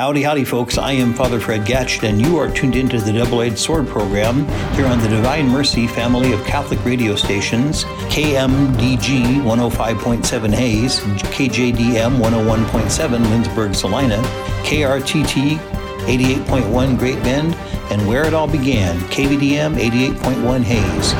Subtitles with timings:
[0.00, 0.78] Howdy, howdy, folks.
[0.78, 4.46] I am Father Fred Gatch, and you are tuned into the Double Edged Sword program
[4.74, 13.24] here on the Divine Mercy family of Catholic radio stations KMDG 105.7 Hays, KJDM 101.7
[13.26, 14.16] Lindsborg, Salina,
[14.64, 17.54] KRTT 88.1 Great Bend,
[17.92, 21.12] and where it all began, KVDM 88.1 Hays.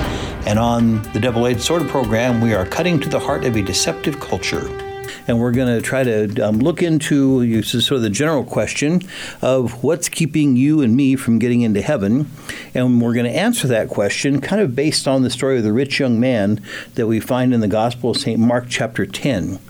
[0.47, 3.63] And on the Double Edged Sword program, we are cutting to the heart of a
[3.63, 4.90] deceptive culture
[5.31, 9.01] and we're going to try to um, look into sort of the general question
[9.41, 12.29] of what's keeping you and me from getting into heaven.
[12.75, 15.73] And we're going to answer that question kind of based on the story of the
[15.73, 16.61] rich young man
[16.97, 18.41] that we find in the Gospel of St.
[18.41, 19.61] Mark, chapter 10.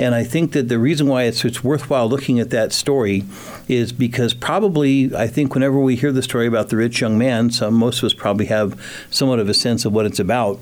[0.00, 3.22] And I think that the reason why it's, it's worthwhile looking at that story
[3.68, 7.50] is because probably, I think, whenever we hear the story about the rich young man,
[7.50, 10.60] some, most of us probably have somewhat of a sense of what it's about.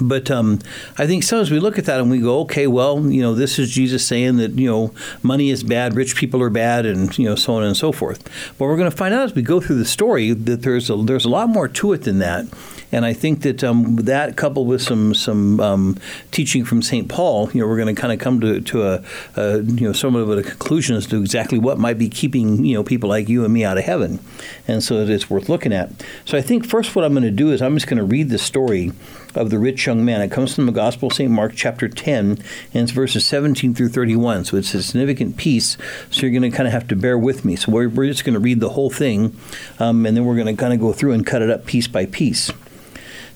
[0.00, 0.60] But um,
[0.96, 3.58] I think sometimes we look at that and we go, okay, well, you know, this
[3.58, 7.24] is Jesus saying that you know money is bad, rich people are bad, and you
[7.24, 8.24] know so on and so forth.
[8.58, 10.96] But we're going to find out as we go through the story that there's a,
[10.96, 12.46] there's a lot more to it than that.
[12.90, 15.98] And I think that um, that coupled with some some um,
[16.30, 17.08] teaching from St.
[17.08, 19.04] Paul, you know, we're going to kind of come to, to a,
[19.36, 22.74] a, you know somewhat of a conclusion as to exactly what might be keeping you
[22.74, 24.20] know people like you and me out of heaven,
[24.66, 25.90] and so it's worth looking at.
[26.24, 28.30] So I think first what I'm going to do is I'm just going to read
[28.30, 28.92] the story
[29.34, 30.20] of the rich young man.
[30.20, 31.30] It comes from the Gospel of St.
[31.30, 32.38] Mark, chapter 10, and
[32.74, 34.44] it's verses 17 through 31.
[34.44, 35.76] So it's a significant piece,
[36.10, 37.56] so you're going to kind of have to bear with me.
[37.56, 39.36] So we're, we're just going to read the whole thing,
[39.78, 41.88] um, and then we're going to kind of go through and cut it up piece
[41.88, 42.50] by piece.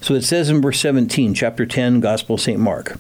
[0.01, 2.59] So it says in verse 17, chapter 10, Gospel of St.
[2.59, 2.99] Mark.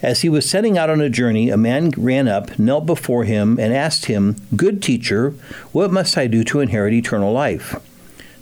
[0.00, 3.58] As he was setting out on a journey, a man ran up, knelt before him,
[3.58, 5.30] and asked him, Good teacher,
[5.72, 7.74] what must I do to inherit eternal life?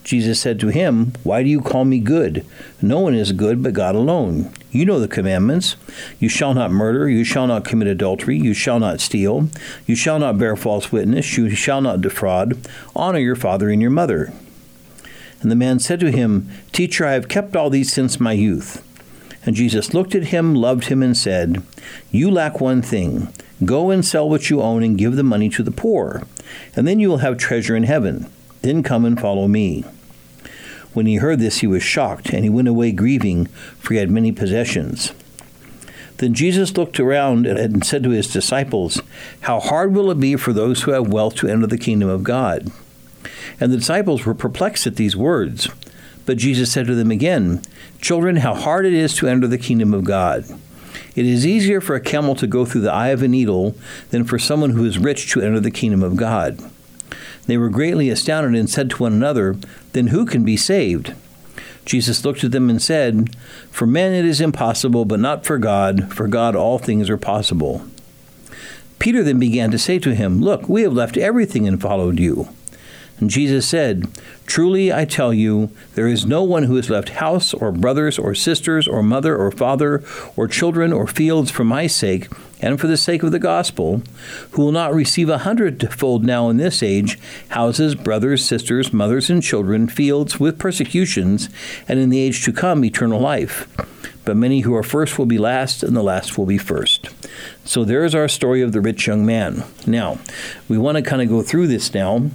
[0.07, 2.47] Jesus said to him, Why do you call me good?
[2.81, 4.53] No one is good but God alone.
[4.71, 5.75] You know the commandments.
[6.21, 9.49] You shall not murder, you shall not commit adultery, you shall not steal,
[9.85, 12.57] you shall not bear false witness, you shall not defraud,
[12.95, 14.33] honor your father and your mother.
[15.43, 18.85] And the man said to him, Teacher, I have kept all these since my youth.
[19.45, 21.65] And Jesus looked at him, loved him, and said,
[22.13, 23.35] You lack one thing.
[23.65, 26.23] Go and sell what you own and give the money to the poor,
[26.77, 28.31] and then you will have treasure in heaven.
[28.63, 29.85] Then come and follow me.
[30.97, 33.49] When he heard this, he was shocked, and he went away grieving,
[33.79, 35.13] for he had many possessions.
[36.17, 39.03] Then Jesus looked around and said to his disciples,
[39.41, 42.25] How hard will it be for those who have wealth to enter the kingdom of
[42.25, 42.73] God?
[43.61, 45.69] And the disciples were perplexed at these words.
[46.25, 47.61] But Jesus said to them again,
[48.01, 50.47] Children, how hard it is to enter the kingdom of God.
[51.15, 53.75] It is easier for a camel to go through the eye of a needle
[54.09, 56.59] than for someone who is rich to enter the kingdom of God.
[57.47, 59.57] They were greatly astounded and said to one another,
[59.93, 61.15] Then who can be saved?
[61.85, 63.35] Jesus looked at them and said,
[63.71, 66.13] For men it is impossible, but not for God.
[66.13, 67.87] For God all things are possible.
[68.99, 72.49] Peter then began to say to him, Look, we have left everything and followed you.
[73.19, 74.09] And Jesus said,
[74.47, 78.35] Truly I tell you, there is no one who has left house, or brothers, or
[78.35, 80.05] sisters, or mother, or father,
[80.37, 82.29] or children, or fields for my sake,
[82.61, 84.03] and for the sake of the gospel,
[84.53, 87.19] who will not receive a hundredfold now in this age
[87.51, 91.49] houses, brothers, sisters, mothers, and children, fields with persecutions,
[91.89, 93.69] and in the age to come eternal life.
[94.25, 97.09] But many who are first will be last, and the last will be first.
[97.65, 99.65] So there is our story of the rich young man.
[99.87, 100.19] Now,
[100.69, 102.31] we want to kind of go through this now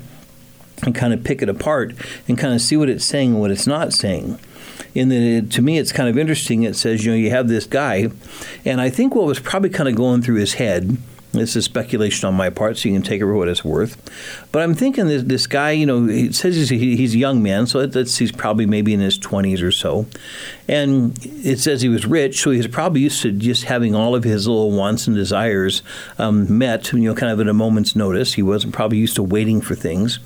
[0.84, 1.94] and kind of pick it apart
[2.28, 4.40] and kind of see what it's saying and what it's not saying.
[4.94, 6.64] In it, to me, it's kind of interesting.
[6.64, 8.10] It says, you know, you have this guy,
[8.66, 10.98] and I think what was probably kind of going through his head
[11.34, 13.98] this is speculation on my part, so you can take it for what it's worth.
[14.52, 17.68] But I'm thinking this, this guy, you know, he says he's, he's a young man,
[17.68, 20.08] so that's, he's probably maybe in his 20s or so.
[20.68, 24.26] And it says he was rich, so he's probably used to just having all of
[24.26, 25.84] his little wants and desires
[26.18, 28.34] um, met, you know, kind of at a moment's notice.
[28.34, 30.20] He wasn't probably used to waiting for things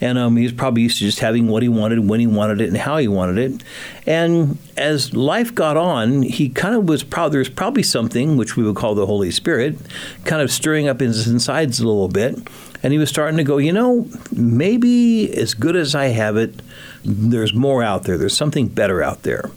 [0.00, 2.60] and um, he was probably used to just having what he wanted, when he wanted
[2.60, 3.62] it, and how he wanted it.
[4.06, 8.64] And as life got on, he kind of was probably there's probably something which we
[8.64, 9.76] would call the Holy Spirit,
[10.24, 12.38] kind of stirring up his insides a little bit,
[12.82, 16.60] and he was starting to go, you know, maybe as good as I have it,
[17.04, 18.16] there's more out there.
[18.16, 19.50] There's something better out there.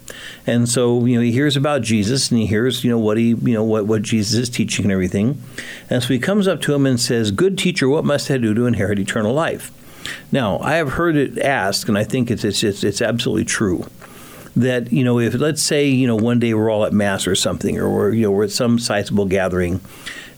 [0.46, 3.30] And so, you know, he hears about Jesus and he hears, you know, what he,
[3.30, 5.42] you know, what, what Jesus is teaching and everything.
[5.89, 8.54] And so he comes up to him and says, Good teacher, what must I do
[8.54, 9.72] to inherit eternal life?
[10.32, 13.86] Now, I have heard it asked, and I think it's, it's, it's, it's absolutely true
[14.56, 17.36] that you know if let's say you know one day we're all at mass or
[17.36, 19.82] something or we're you know we're at some sizable gathering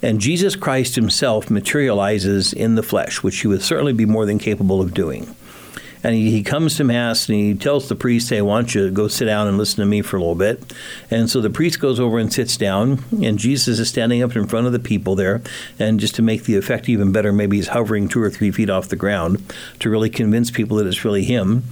[0.02, 4.40] and Jesus Christ himself materializes in the flesh which he would certainly be more than
[4.40, 5.36] capable of doing
[6.04, 8.92] and he, he comes to mass and he tells the priest, "Hey, why don't you
[8.92, 10.74] go sit down and listen to me for a little bit?"
[11.10, 14.48] And so the priest goes over and sits down, and Jesus is standing up in
[14.48, 15.42] front of the people there,
[15.80, 18.70] and just to make the effect even better, maybe he's hovering two or three feet
[18.70, 19.44] off the ground
[19.80, 21.64] to really convince people that it's really him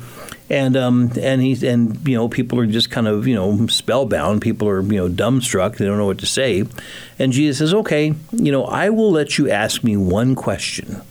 [0.50, 4.42] and um, and he's and you know people are just kind of you know spellbound.
[4.42, 5.78] People are you know dumbstruck.
[5.78, 6.66] They don't know what to say.
[7.18, 11.02] And Jesus says, "Okay, you know, I will let you ask me one question."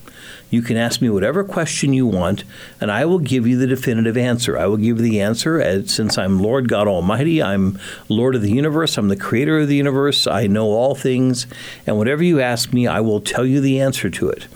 [0.52, 2.44] You can ask me whatever question you want,
[2.78, 4.58] and I will give you the definitive answer.
[4.58, 7.78] I will give you the answer as, since I'm Lord God Almighty, I'm
[8.10, 11.46] Lord of the universe, I'm the creator of the universe, I know all things,
[11.86, 14.46] and whatever you ask me, I will tell you the answer to it.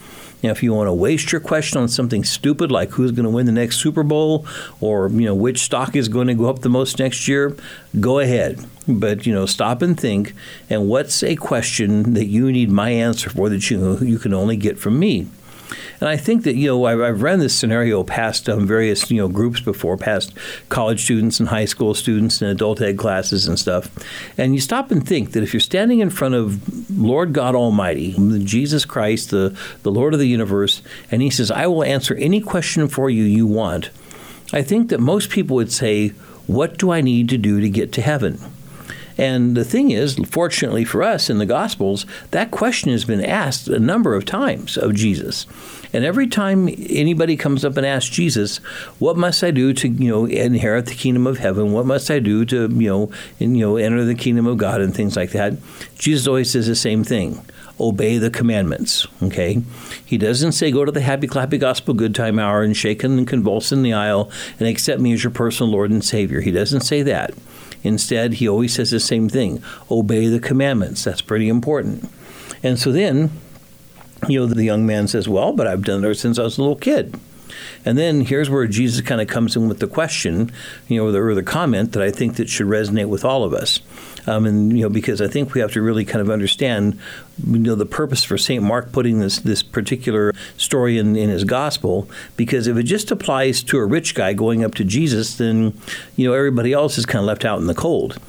[0.43, 3.31] Now, if you want to waste your question on something stupid like who's going to
[3.31, 4.45] win the next Super Bowl
[4.79, 7.57] or you know which stock is going to go up the most next year,
[7.99, 8.63] go ahead.
[8.87, 10.35] But you know, stop and think.
[10.69, 14.57] And what's a question that you need my answer for that you you can only
[14.57, 15.27] get from me?
[15.99, 19.27] And I think that you know I've, I've this scenario past um, various you know
[19.27, 20.33] groups before, past
[20.69, 23.89] college students and high school students and adult ed classes and stuff.
[24.37, 28.15] And you stop and think that if you're standing in front of Lord God Almighty,
[28.43, 30.81] Jesus Christ, the the Lord of the universe,
[31.11, 33.89] and He says, "I will answer any question for you you want,"
[34.53, 36.09] I think that most people would say,
[36.47, 38.39] "What do I need to do to get to heaven?"
[39.17, 43.67] And the thing is, fortunately for us in the Gospels, that question has been asked
[43.67, 45.45] a number of times of Jesus.
[45.93, 48.57] And every time anybody comes up and asks Jesus,
[48.99, 51.71] "What must I do to, you know, inherit the kingdom of heaven?
[51.71, 53.09] What must I do to, you know,
[53.39, 55.53] you know, enter the kingdom of God and things like that?"
[55.97, 57.39] Jesus always says the same thing
[57.79, 59.07] obey the commandments.
[59.21, 59.61] Okay,
[60.03, 63.27] he doesn't say go to the happy clappy gospel good time hour and shake and
[63.27, 64.29] convulse in the aisle
[64.59, 66.41] and accept me as your personal Lord and Savior.
[66.41, 67.33] He doesn't say that.
[67.83, 71.03] Instead, he always says the same thing obey the commandments.
[71.03, 72.09] That's pretty important.
[72.63, 73.31] And so then,
[74.27, 76.61] you know, the young man says, Well, but I've done it since I was a
[76.61, 77.19] little kid.
[77.85, 80.51] And then here's where Jesus kind of comes in with the question,
[80.87, 83.43] you know, or the, or the comment that I think that should resonate with all
[83.43, 83.79] of us.
[84.27, 86.99] Um, and you know, because I think we have to really kind of understand,
[87.45, 91.45] you know, the purpose for Saint Mark putting this this particular story in, in his
[91.45, 92.09] gospel.
[92.35, 95.79] Because if it just applies to a rich guy going up to Jesus, then
[96.15, 98.19] you know everybody else is kind of left out in the cold.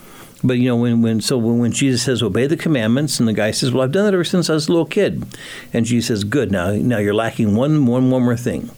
[0.45, 3.33] But you know, when, when so when, when Jesus says obey the commandments, and the
[3.33, 5.27] guy says, "Well, I've done that ever since I was a little kid,"
[5.73, 6.53] and Jesus says, "Good.
[6.53, 8.71] Now, now you're lacking one, one, one more thing.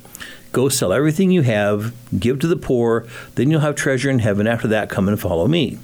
[0.52, 3.06] Go sell everything you have, give to the poor.
[3.36, 4.46] Then you'll have treasure in heaven.
[4.46, 5.78] After that, come and follow me."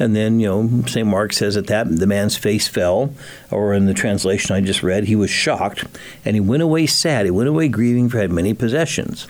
[0.00, 1.06] And then, you know, St.
[1.06, 3.12] Mark says at that the man's face fell,
[3.50, 5.84] or in the translation I just read, he was shocked,
[6.24, 7.26] and he went away sad.
[7.26, 9.28] He went away grieving for had many possessions.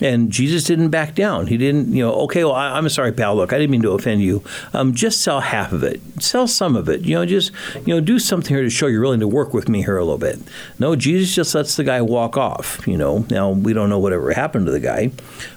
[0.00, 1.46] And Jesus didn't back down.
[1.46, 3.36] He didn't, you know, okay, well, I, am sorry, pal.
[3.36, 4.42] Look, I didn't mean to offend you.
[4.72, 6.00] Um, just sell half of it.
[6.20, 7.02] Sell some of it.
[7.02, 7.52] You know, just,
[7.86, 10.04] you know, do something here to show you're willing to work with me here a
[10.04, 10.38] little bit.
[10.78, 13.24] No, Jesus just lets the guy walk off, you know.
[13.30, 15.12] Now, we don't know whatever happened to the guy.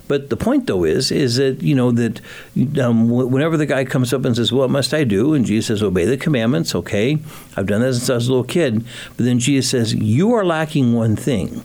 [0.07, 2.19] But the point, though, is, is that, you know, that
[2.81, 5.35] um, whenever the guy comes up and says, what must I do?
[5.35, 6.73] And Jesus says, obey the commandments.
[6.73, 7.19] Okay,
[7.55, 8.83] I've done that since I was a little kid.
[9.17, 11.63] But then Jesus says, you are lacking one thing.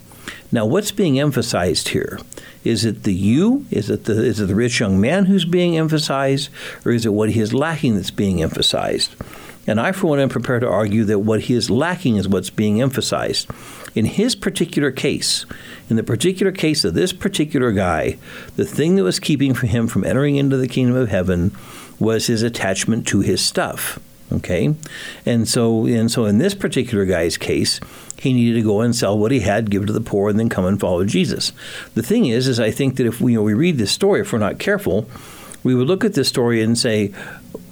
[0.53, 2.19] Now, what's being emphasized here?
[2.65, 3.67] Is it the you?
[3.71, 6.49] Is it the is it the rich young man who's being emphasized,
[6.85, 9.15] or is it what he is lacking that's being emphasized?
[9.67, 12.51] And I, for one, am prepared to argue that what he is lacking is what's
[12.51, 13.49] being emphasized.
[13.95, 15.47] In his particular case,
[15.89, 18.19] in the particular case of this particular guy,
[18.57, 21.57] the thing that was keeping him from entering into the kingdom of heaven
[21.99, 23.99] was his attachment to his stuff.
[24.33, 24.75] Okay,
[25.25, 27.79] and so and so in this particular guy's case,
[28.19, 30.49] he needed to go and sell what he had, give to the poor, and then
[30.49, 31.53] come and follow Jesus.
[31.95, 34.21] The thing is, is I think that if we, you know, we read this story,
[34.21, 35.09] if we're not careful,
[35.63, 37.13] we would look at this story and say,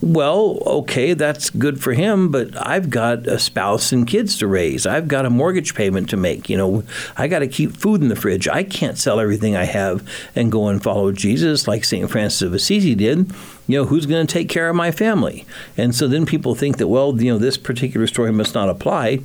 [0.00, 4.84] well, okay, that's good for him, but I've got a spouse and kids to raise.
[4.84, 6.50] I've got a mortgage payment to make.
[6.50, 6.84] You know,
[7.16, 8.48] I got to keep food in the fridge.
[8.48, 12.10] I can't sell everything I have and go and follow Jesus like St.
[12.10, 13.30] Francis of Assisi did.
[13.68, 15.46] You know, who's going to take care of my family?
[15.76, 19.20] And so then people think that, well, you know, this particular story must not apply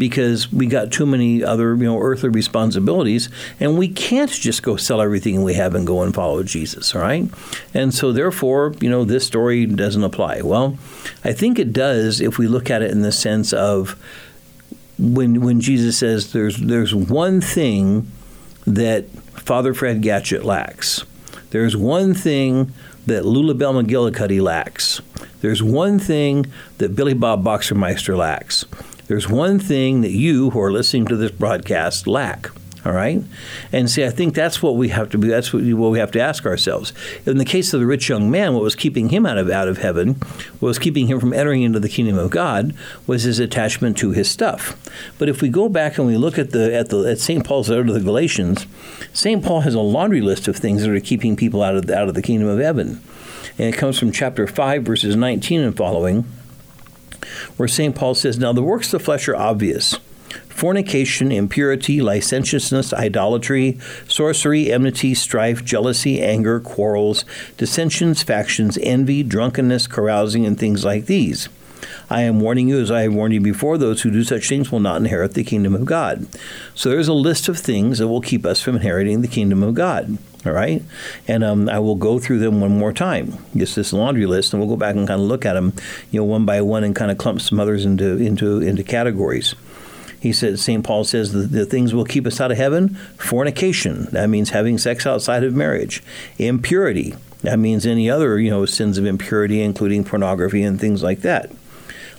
[0.00, 3.28] because we got too many other you know earthly responsibilities
[3.60, 7.02] and we can't just go sell everything we have and go and follow Jesus all
[7.02, 7.30] right
[7.72, 10.76] and so therefore you know this story doesn't apply well
[11.22, 13.96] I think it does if we look at it in the sense of
[14.98, 18.10] when when Jesus says there's there's one thing
[18.66, 21.04] that Father Fred Gatschet lacks
[21.50, 22.72] there's one thing
[23.06, 25.00] that Lulabelle McGillicuddy lacks.
[25.40, 26.46] There's one thing
[26.78, 28.64] that Billy Bob Boxermeister lacks.
[29.10, 32.48] There's one thing that you who are listening to this broadcast lack.
[32.84, 33.20] All right,
[33.72, 35.26] and see, I think that's what we have to be.
[35.26, 36.92] That's what we have to ask ourselves.
[37.26, 39.66] In the case of the rich young man, what was keeping him out of out
[39.66, 40.14] of heaven,
[40.60, 42.72] what was keeping him from entering into the kingdom of God,
[43.08, 44.78] was his attachment to his stuff.
[45.18, 47.44] But if we go back and we look at the at the at St.
[47.44, 48.64] Paul's letter to the Galatians,
[49.12, 49.44] St.
[49.44, 52.08] Paul has a laundry list of things that are keeping people out of the, out
[52.08, 53.02] of the kingdom of heaven,
[53.58, 56.26] and it comes from chapter five, verses nineteen and following,
[57.56, 57.94] where St.
[57.94, 59.98] Paul says, "Now the works of the flesh are obvious."
[60.48, 67.24] fornication, impurity, licentiousness, idolatry, sorcery, enmity, strife, jealousy, anger, quarrels,
[67.56, 71.48] dissensions, factions, envy, drunkenness, carousing, and things like these.
[72.10, 74.70] I am warning you, as I have warned you before, those who do such things
[74.70, 76.26] will not inherit the kingdom of God.
[76.74, 79.74] So there's a list of things that will keep us from inheriting the kingdom of
[79.74, 80.18] God.
[80.46, 80.82] All right,
[81.28, 83.36] and um, I will go through them one more time.
[83.54, 85.74] Just this laundry list, and we'll go back and kind of look at them,
[86.10, 89.54] you know, one by one, and kind of clump some others into into into categories.
[90.18, 90.84] He said, St.
[90.84, 94.76] Paul says, the, the things will keep us out of heaven fornication, that means having
[94.76, 96.02] sex outside of marriage,
[96.38, 101.20] impurity, that means any other, you know, sins of impurity, including pornography and things like
[101.20, 101.50] that.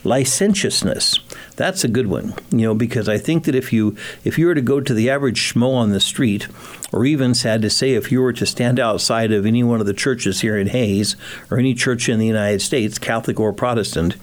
[0.04, 1.20] Licentiousness,
[1.56, 4.56] that's a good one, you know, because I think that if you if you were
[4.56, 6.48] to go to the average schmo on the street,
[6.92, 9.86] or even sad to say, if you were to stand outside of any one of
[9.86, 11.16] the churches here in Hays
[11.50, 14.16] or any church in the United States, Catholic or Protestant,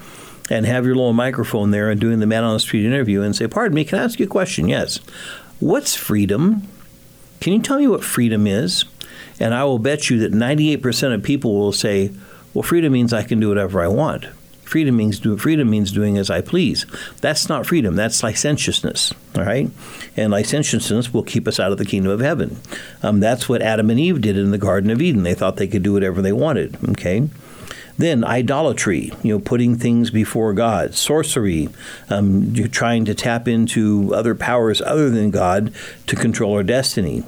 [0.51, 3.37] and have your little microphone there and doing the man on the street interview and
[3.37, 4.69] say, Pardon me, can I ask you a question?
[4.69, 4.99] Yes.
[5.61, 6.67] What's freedom?
[7.41, 8.85] Can you tell me what freedom is?
[9.41, 12.13] And I will bet you that 98% of people will say,
[12.55, 14.27] Well, freedom means I can do whatever I want.
[14.69, 16.85] Freedom means do, freedom means doing as I please.
[17.23, 17.97] That's not freedom.
[17.97, 19.15] That's licentiousness.
[19.35, 19.71] All right,
[20.15, 22.59] and licentiousness will keep us out of the kingdom of heaven.
[23.03, 25.23] Um, that's what Adam and Eve did in the Garden of Eden.
[25.23, 26.77] They thought they could do whatever they wanted.
[26.91, 27.31] Okay,
[27.97, 31.71] then idolatry, you know, putting things before God, sorcery,
[32.11, 35.73] um, you're trying to tap into other powers other than God
[36.09, 37.25] to control our destiny.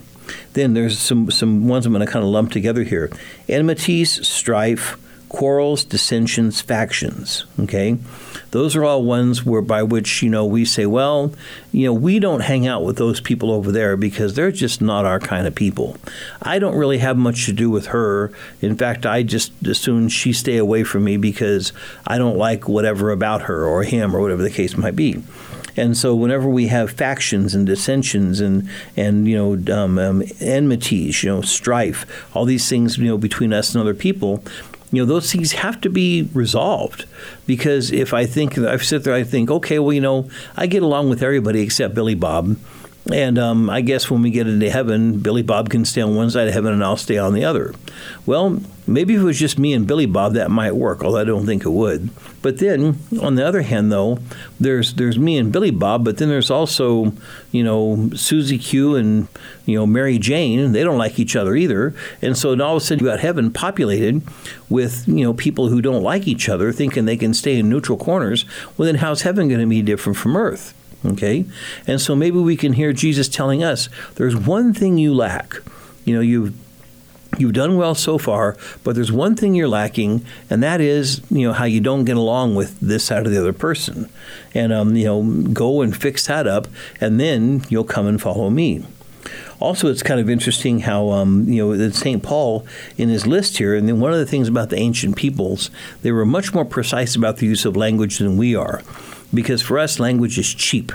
[0.52, 3.10] Then there's some some ones I'm going to kind of lump together here:
[3.48, 4.98] enmities, strife,
[5.30, 7.46] quarrels, dissensions, factions.
[7.58, 7.96] Okay,
[8.50, 11.32] those are all ones where by which you know we say, well,
[11.72, 15.06] you know, we don't hang out with those people over there because they're just not
[15.06, 15.96] our kind of people.
[16.42, 18.30] I don't really have much to do with her.
[18.60, 21.72] In fact, I just as soon she stay away from me because
[22.06, 25.22] I don't like whatever about her or him or whatever the case might be.
[25.76, 31.22] And so, whenever we have factions and dissensions and and you know um, um, enmities,
[31.22, 34.42] you know strife, all these things you know between us and other people,
[34.92, 37.06] you know those things have to be resolved.
[37.46, 40.82] Because if I think I sit there I think okay well you know I get
[40.82, 42.56] along with everybody except Billy Bob
[43.10, 46.30] and um, I guess when we get into heaven, Billy Bob can stay on one
[46.30, 47.74] side of heaven and I'll stay on the other.
[48.26, 51.24] Well, maybe if it was just me and Billy Bob, that might work, although I
[51.24, 52.10] don't think it would.
[52.42, 54.18] But then, on the other hand, though,
[54.58, 57.12] there's there's me and Billy Bob, but then there's also,
[57.50, 59.28] you know, Susie Q and,
[59.66, 60.72] you know, Mary Jane.
[60.72, 61.94] They don't like each other either.
[62.22, 64.22] And so all of a sudden you got heaven populated
[64.68, 67.98] with, you know, people who don't like each other, thinking they can stay in neutral
[67.98, 68.44] corners.
[68.76, 70.74] Well, then how's heaven going to be different from earth?
[71.04, 71.44] Okay?
[71.86, 75.56] And so maybe we can hear Jesus telling us there's one thing you lack.
[76.04, 76.54] You know, you've
[77.38, 81.46] you've done well so far, but there's one thing you're lacking, and that is, you
[81.46, 84.10] know, how you don't get along with this side of the other person.
[84.54, 86.66] And, um, you know, go and fix that up,
[87.00, 88.84] and then you'll come and follow me.
[89.60, 92.22] Also, it's kind of interesting how, um, you know, that St.
[92.22, 92.66] Paul
[92.96, 95.70] in his list here, and then one of the things about the ancient peoples,
[96.02, 98.82] they were much more precise about the use of language than we are
[99.32, 100.92] because for us, language is cheap.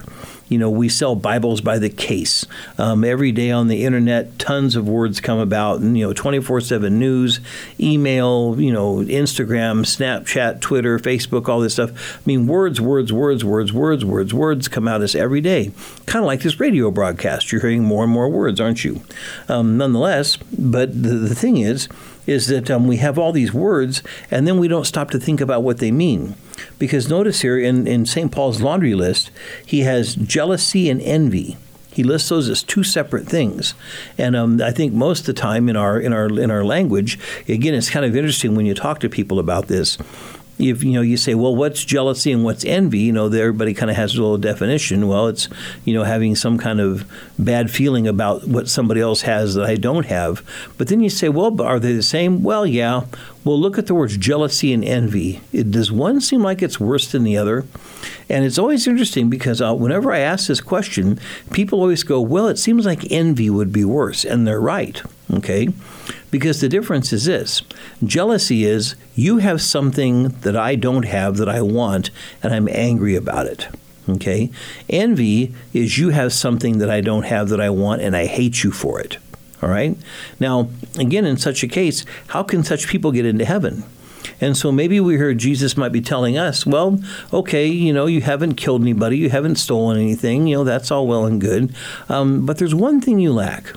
[0.47, 2.45] You know, we sell Bibles by the case.
[2.77, 6.61] Um, every day on the internet, tons of words come about, and, you know, 24
[6.61, 7.39] 7 news,
[7.79, 12.17] email, you know, Instagram, Snapchat, Twitter, Facebook, all this stuff.
[12.17, 15.71] I mean, words, words, words, words, words, words, words come out us every day.
[16.05, 17.51] Kind of like this radio broadcast.
[17.51, 19.01] You're hearing more and more words, aren't you?
[19.49, 21.89] Um, nonetheless, but the, the thing is,
[22.25, 24.01] is that um, we have all these words
[24.31, 26.35] and then we don't stop to think about what they mean.
[26.79, 28.31] Because notice here in, in St.
[28.31, 29.31] Paul's laundry list,
[29.65, 31.57] he has jealousy and envy.
[31.91, 33.73] He lists those as two separate things,
[34.17, 37.17] and um, I think most of the time in our in our in our language,
[37.47, 39.97] again, it's kind of interesting when you talk to people about this
[40.57, 42.99] if you know you say well what's jealousy and what's envy?
[42.99, 45.07] You know everybody kind of has a little definition.
[45.07, 45.49] Well it's
[45.83, 49.75] you know having some kind of bad feeling about what somebody else has that i
[49.75, 50.43] don't have.
[50.77, 52.43] But then you say well are they the same?
[52.43, 53.05] Well yeah.
[53.43, 55.41] Well look at the words jealousy and envy.
[55.51, 57.65] It, does one seem like it's worse than the other?
[58.29, 61.19] And it's always interesting because uh, whenever i ask this question
[61.51, 65.01] people always go well it seems like envy would be worse and they're right
[65.33, 65.67] okay
[66.35, 67.61] because the difference is this
[68.03, 72.11] jealousy is you have something that I don't have that I want,
[72.43, 73.69] and I'm angry about it.
[74.09, 74.51] Okay?
[74.89, 78.65] Envy is you have something that I don't have that I want and I hate
[78.65, 79.17] you for it.
[79.63, 79.97] All right?
[80.37, 80.67] Now,
[80.99, 83.85] again, in such a case, how can such people get into heaven?
[84.41, 86.99] And so maybe we heard Jesus might be telling us, well,
[87.31, 91.07] okay, you know, you haven't killed anybody, you haven't stolen anything, you know, that's all
[91.07, 91.73] well and good.
[92.09, 93.73] Um, but there's one thing you lack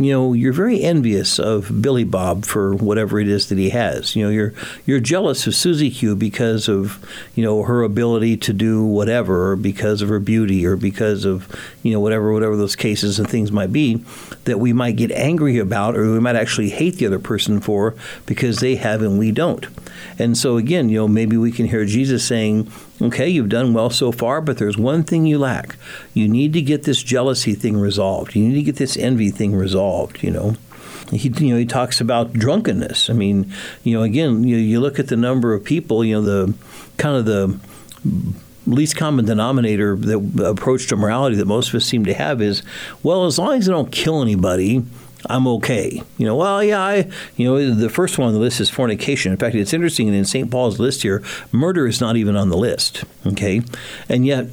[0.00, 4.16] you know, you're very envious of Billy Bob for whatever it is that he has.
[4.16, 4.54] You know, you're
[4.86, 7.04] you're jealous of Susie Q because of
[7.34, 11.54] you know her ability to do whatever, or because of her beauty, or because of
[11.82, 14.02] you know whatever whatever those cases and things might be
[14.44, 17.94] that we might get angry about, or we might actually hate the other person for
[18.24, 19.66] because they have and we don't.
[20.18, 23.88] And so again, you know, maybe we can hear Jesus saying, Okay, you've done well
[23.88, 25.76] so far, but there's one thing you lack.
[26.12, 28.36] You need to get this jealousy thing resolved.
[28.36, 30.56] You need to get this envy thing resolved, you know.
[31.10, 33.08] He, you know, he talks about drunkenness.
[33.08, 33.52] I mean,
[33.84, 36.54] you know, again, you, you look at the number of people, you know, the
[36.98, 37.58] kind of the
[38.66, 42.62] least common denominator that approach to morality that most of us seem to have is,
[43.02, 44.84] well, as long as I don't kill anybody,
[45.26, 46.02] I'm okay.
[46.18, 49.32] You know, well, yeah, I, you know, the first one on the list is fornication.
[49.32, 50.50] In fact, it's interesting in St.
[50.50, 51.22] Paul's list here,
[51.52, 53.04] murder is not even on the list.
[53.26, 53.62] Okay,
[54.08, 54.46] and yet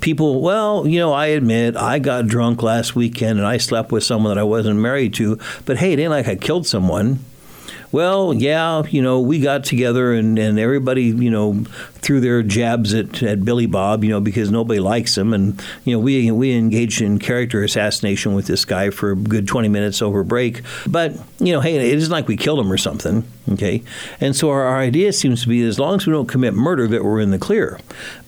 [0.00, 4.04] people, well, you know, I admit I got drunk last weekend and I slept with
[4.04, 7.24] someone that I wasn't married to, but hey, it ain't like I killed someone
[7.92, 11.64] well, yeah, you know, we got together and, and everybody, you know,
[12.00, 15.32] threw their jabs at, at Billy Bob, you know, because nobody likes him.
[15.32, 19.46] And, you know, we, we engaged in character assassination with this guy for a good
[19.46, 20.62] 20 minutes over break.
[20.86, 23.82] But, you know, hey, it isn't like we killed him or something, okay?
[24.20, 26.86] And so our, our idea seems to be as long as we don't commit murder,
[26.88, 27.78] that we're in the clear.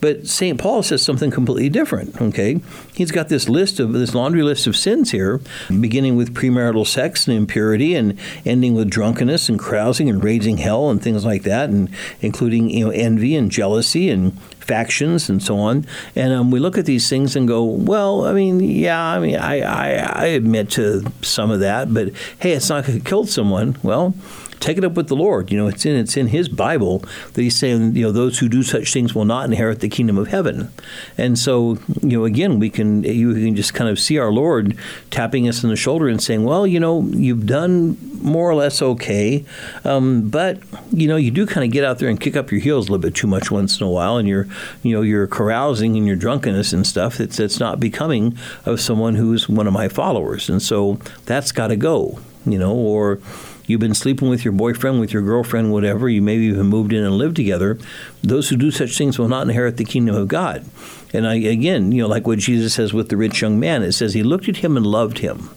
[0.00, 0.58] But St.
[0.58, 2.60] Paul says something completely different, okay?
[2.94, 7.26] He's got this list of, this laundry list of sins here, beginning with premarital sex
[7.26, 11.70] and impurity and ending with drunkenness and carousing and raising hell and things like that,
[11.70, 11.88] and
[12.20, 15.86] including you know envy and jealousy and factions and so on.
[16.14, 19.36] And um, we look at these things and go, well, I mean, yeah, I mean,
[19.36, 23.26] I, I, I admit to some of that, but hey, it's not going to kill
[23.26, 23.76] someone.
[23.82, 24.14] Well,
[24.62, 25.50] take it up with the Lord.
[25.50, 27.00] You know, it's in it's in His Bible
[27.32, 30.16] that He's saying, you know, those who do such things will not inherit the kingdom
[30.16, 30.72] of heaven.
[31.18, 34.76] And so, you know, again, we can you can just kind of see our Lord
[35.10, 38.80] tapping us on the shoulder and saying, well, you know, you've done more or less
[38.80, 39.44] okay,
[39.84, 40.58] um, but
[40.92, 42.92] you know, you do kind of get out there and kick up your heels a
[42.92, 44.46] little bit too much once in a while, and you're
[44.82, 47.18] you know you're carousing and your drunkenness and stuff.
[47.18, 51.68] That's that's not becoming of someone who's one of my followers, and so that's got
[51.68, 52.20] to go.
[52.44, 53.20] You know, or
[53.66, 57.04] you've been sleeping with your boyfriend, with your girlfriend, whatever, you maybe even moved in
[57.04, 57.78] and lived together,
[58.22, 60.64] those who do such things will not inherit the kingdom of God.
[61.12, 63.92] And I, again, you know, like what Jesus says with the rich young man, it
[63.92, 65.50] says he looked at him and loved him.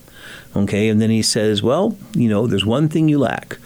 [0.55, 3.57] Okay, and then he says, well, you know, there's one thing you lack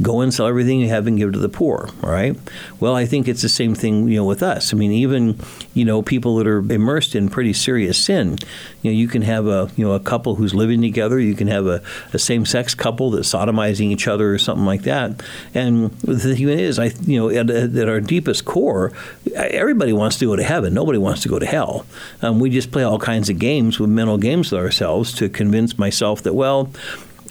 [0.00, 2.36] go and sell everything you have and give to the poor right?
[2.80, 4.72] well i think it's the same thing you know with us.
[4.72, 5.38] I mean even
[5.74, 8.38] you know people that are immersed in pretty serious sin
[8.82, 11.18] you know you can have a you know a couple who's living together.
[11.18, 15.22] You can have a, a same-sex couple that's sodomizing each other or something like that.
[15.54, 18.92] And the thing is i you know at, at our deepest core
[19.34, 20.74] everybody wants to go to heaven.
[20.74, 21.86] Nobody wants to go to hell.
[22.20, 25.78] Um, we just play all kinds of games with mental games with ourselves to convince
[25.78, 26.70] myself that well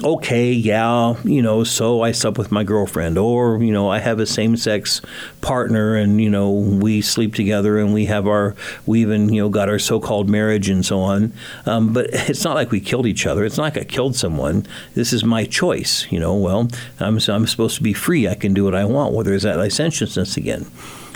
[0.04, 4.20] okay, yeah, you know, so I slept with my girlfriend, or you know, I have
[4.20, 5.02] a same-sex
[5.42, 9.50] partner, and you know, we sleep together, and we have our, we even you know
[9.50, 11.34] got our so-called marriage and so on.
[11.66, 13.44] Um, but it's not like we killed each other.
[13.44, 14.66] It's not like I killed someone.
[14.94, 16.06] This is my choice.
[16.12, 18.28] You know, well, I'm I'm supposed to be free.
[18.28, 19.14] I can do what I want.
[19.14, 20.66] Whether there's that licentiousness again.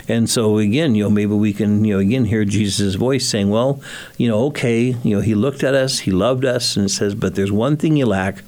[0.08, 3.50] And so again, you know, maybe we can, you know, again hear Jesus' voice saying,
[3.50, 3.80] "Well,
[4.16, 7.34] you know, okay, you know, he looked at us, he loved us, and says, but
[7.34, 8.42] there's one thing you lack."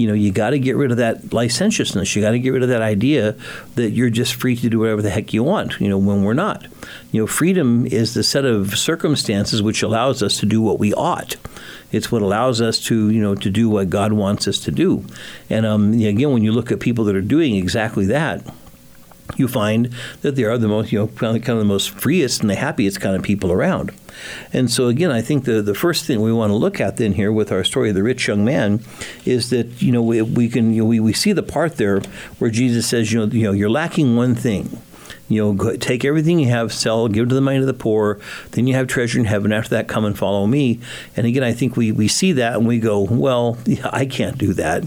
[0.00, 2.16] You know, you got to get rid of that licentiousness.
[2.16, 3.36] You got to get rid of that idea
[3.74, 6.34] that you're just free to do whatever the heck you want, you know, when we're
[6.34, 6.66] not.
[7.12, 10.94] You know, freedom is the set of circumstances which allows us to do what we
[10.94, 11.36] ought.
[11.92, 15.04] It's what allows us to, you know, to do what God wants us to do.
[15.48, 18.42] And um, again, when you look at people that are doing exactly that,
[19.36, 22.50] you find that they are the most, you know, kind of, the most freest and
[22.50, 23.92] the happiest kind of people around.
[24.52, 27.14] And so, again, I think the, the first thing we want to look at then
[27.14, 28.82] here with our story of the rich young man
[29.24, 32.00] is that, you know, we, we can, you know, we, we see the part there
[32.38, 34.80] where Jesus says, you know, you know, you're lacking one thing
[35.30, 38.18] you know, go, take everything you have, sell, give to the money to the poor.
[38.50, 39.52] Then you have treasure in heaven.
[39.52, 40.80] After that, come and follow me.
[41.16, 44.36] And again, I think we, we see that and we go, well, yeah, I can't
[44.36, 44.84] do that.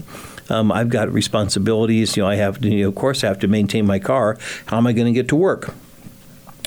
[0.50, 2.16] Um, I've got responsibilities.
[2.16, 4.38] You know, I have to, you know, of course, I have to maintain my car.
[4.66, 5.74] How am I going to get to work?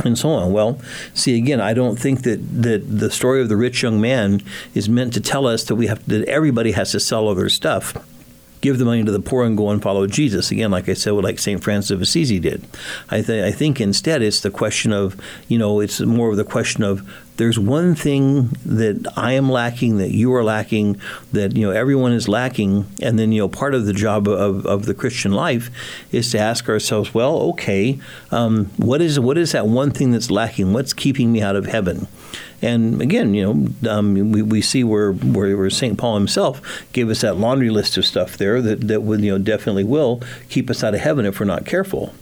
[0.06, 0.54] and so on.
[0.54, 0.80] Well,
[1.16, 4.42] see again, I don't think that, that the story of the rich young man
[4.76, 7.50] is meant to tell us that we have that everybody has to sell all their
[7.50, 7.98] stuff.
[8.62, 10.52] give the money to the poor and go and follow Jesus.
[10.52, 11.64] Again, like I said, like St.
[11.64, 12.64] Francis of Assisi did.
[13.10, 16.44] I, th- I think instead it's the question of, you know, it's more of the
[16.44, 17.08] question of
[17.38, 21.00] there's one thing that I am lacking, that you are lacking,
[21.32, 24.66] that you know everyone is lacking, and then you know part of the job of,
[24.66, 25.70] of the Christian life
[26.12, 28.00] is to ask ourselves, well, okay,
[28.32, 30.74] um, what is what is that one thing that's lacking?
[30.74, 32.08] What's keeping me out of heaven?
[32.62, 35.96] And again, you know, um, we, we see where, where, where St.
[35.96, 36.60] Paul himself
[36.92, 40.24] gave us that laundry list of stuff there that, that would, you know, definitely will
[40.50, 42.16] keep us out of heaven if we're not careful.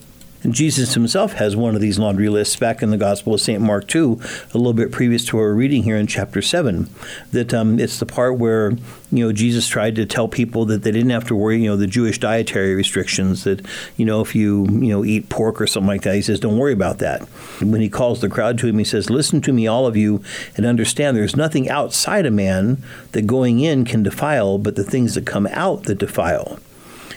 [0.46, 3.60] And Jesus himself has one of these laundry lists back in the Gospel of St.
[3.60, 4.22] Mark 2,
[4.54, 6.88] a little bit previous to our reading here in chapter 7.
[7.32, 8.74] That um, it's the part where,
[9.12, 11.78] you know, Jesus tried to tell people that they didn't have to worry, you know,
[11.78, 13.66] the Jewish dietary restrictions, that,
[13.98, 16.60] you know, if you, you know, eat pork or something like that, he says, don't
[16.60, 17.28] worry about that.
[17.60, 19.98] And when he calls the crowd to him, he says, listen to me, all of
[19.98, 20.22] you,
[20.56, 25.16] and understand there's nothing outside a man that going in can defile, but the things
[25.16, 26.60] that come out that defile.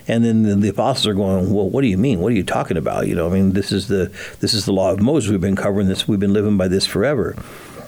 [0.09, 2.21] And then the, the, apostles are going, well, what do you mean?
[2.21, 3.07] What are you talking about?
[3.07, 5.31] You know, I mean, this is the this is the law of Moses.
[5.31, 6.09] We've been covering this.
[6.09, 7.37] We've been living by this forever.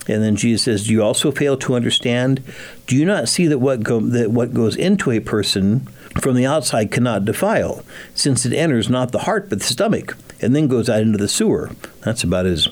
[0.07, 2.43] And then Jesus says, "Do you also fail to understand?
[2.87, 5.89] Do you not see that what go, that what goes into a person
[6.21, 10.55] from the outside cannot defile, since it enters not the heart but the stomach, and
[10.55, 11.71] then goes out into the sewer?"
[12.03, 12.69] That's about as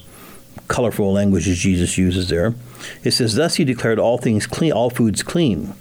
[0.69, 2.55] colorful language as Jesus uses there.
[3.03, 5.75] It says, "Thus he declared all things clean, all foods clean."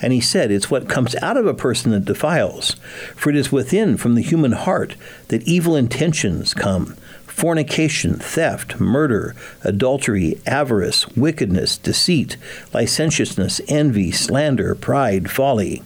[0.00, 2.76] And he said, It's what comes out of a person that defiles.
[3.16, 4.96] For it is within, from the human heart,
[5.28, 12.36] that evil intentions come fornication, theft, murder, adultery, avarice, wickedness, deceit,
[12.74, 15.82] licentiousness, envy, slander, pride, folly.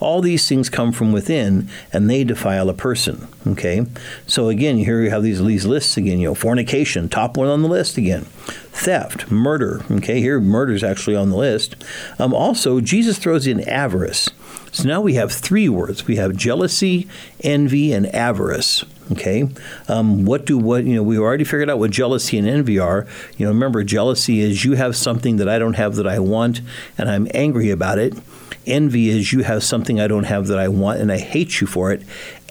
[0.00, 3.28] All these things come from within and they defile a person.
[3.46, 3.86] Okay?
[4.26, 7.62] So again, here you have these, these lists again, you know, fornication, top one on
[7.62, 8.26] the list again.
[8.72, 9.82] Theft, murder.
[9.90, 11.76] Okay, here murder is actually on the list.
[12.18, 14.30] Um, also, Jesus throws in avarice.
[14.72, 16.06] So now we have three words.
[16.06, 17.08] We have jealousy,
[17.42, 18.84] envy, and avarice.
[19.12, 19.48] Okay,
[19.88, 21.02] um, what do what you know?
[21.02, 23.08] We already figured out what jealousy and envy are.
[23.36, 26.60] You know, remember, jealousy is you have something that I don't have that I want,
[26.96, 28.14] and I'm angry about it.
[28.66, 31.66] Envy is you have something I don't have that I want and I hate you
[31.66, 32.02] for it.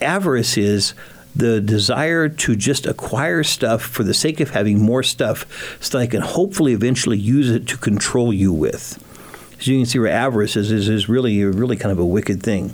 [0.02, 0.93] Avarice is
[1.36, 6.04] the desire to just acquire stuff for the sake of having more stuff so that
[6.04, 9.04] I can hopefully eventually use it to control you with.
[9.60, 12.41] So you can see where avarice is, is, is really, really kind of a wicked
[12.41, 12.74] thing.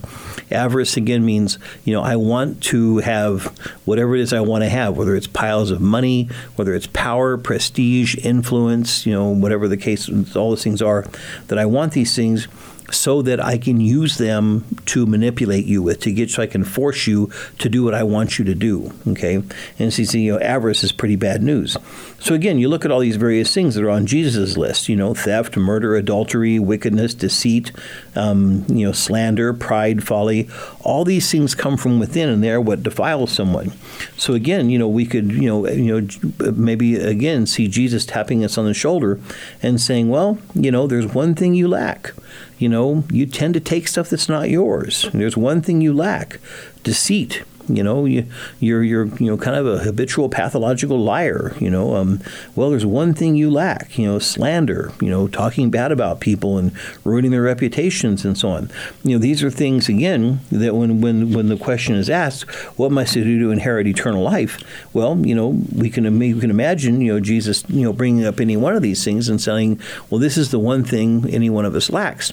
[0.51, 3.45] Avarice again means, you know, I want to have
[3.85, 7.37] whatever it is I want to have, whether it's piles of money, whether it's power,
[7.37, 11.07] prestige, influence, you know, whatever the case, all those things are,
[11.47, 12.47] that I want these things
[12.91, 16.63] so that I can use them to manipulate you with, to get so I can
[16.63, 18.93] force you to do what I want you to do.
[19.07, 19.41] Okay,
[19.79, 21.77] and so you know, avarice is pretty bad news.
[22.19, 24.89] So again, you look at all these various things that are on Jesus' list.
[24.89, 27.71] You know, theft, murder, adultery, wickedness, deceit,
[28.15, 30.49] um, you know, slander, pride, folly.
[30.81, 33.73] All these things come from within, and they're what defiles someone.
[34.17, 38.43] So again, you know, we could, you know, you know, maybe again see Jesus tapping
[38.43, 39.19] us on the shoulder
[39.61, 42.13] and saying, "Well, you know, there's one thing you lack."
[42.57, 45.09] You know, you tend to take stuff that's not yours.
[45.13, 46.39] There's one thing you lack
[46.83, 47.43] deceit.
[47.67, 48.25] You know, you,
[48.59, 51.55] you're you're you know kind of a habitual pathological liar.
[51.59, 52.21] You know, um,
[52.55, 53.97] well, there's one thing you lack.
[53.97, 54.91] You know, slander.
[55.01, 56.71] You know, talking bad about people and
[57.03, 58.69] ruining their reputations and so on.
[59.03, 62.91] You know, these are things again that when when when the question is asked, what
[62.91, 64.61] must I do to inherit eternal life?
[64.93, 68.39] Well, you know, we can we can imagine you know Jesus you know bringing up
[68.39, 71.65] any one of these things and saying, well, this is the one thing any one
[71.65, 72.31] of us lacks.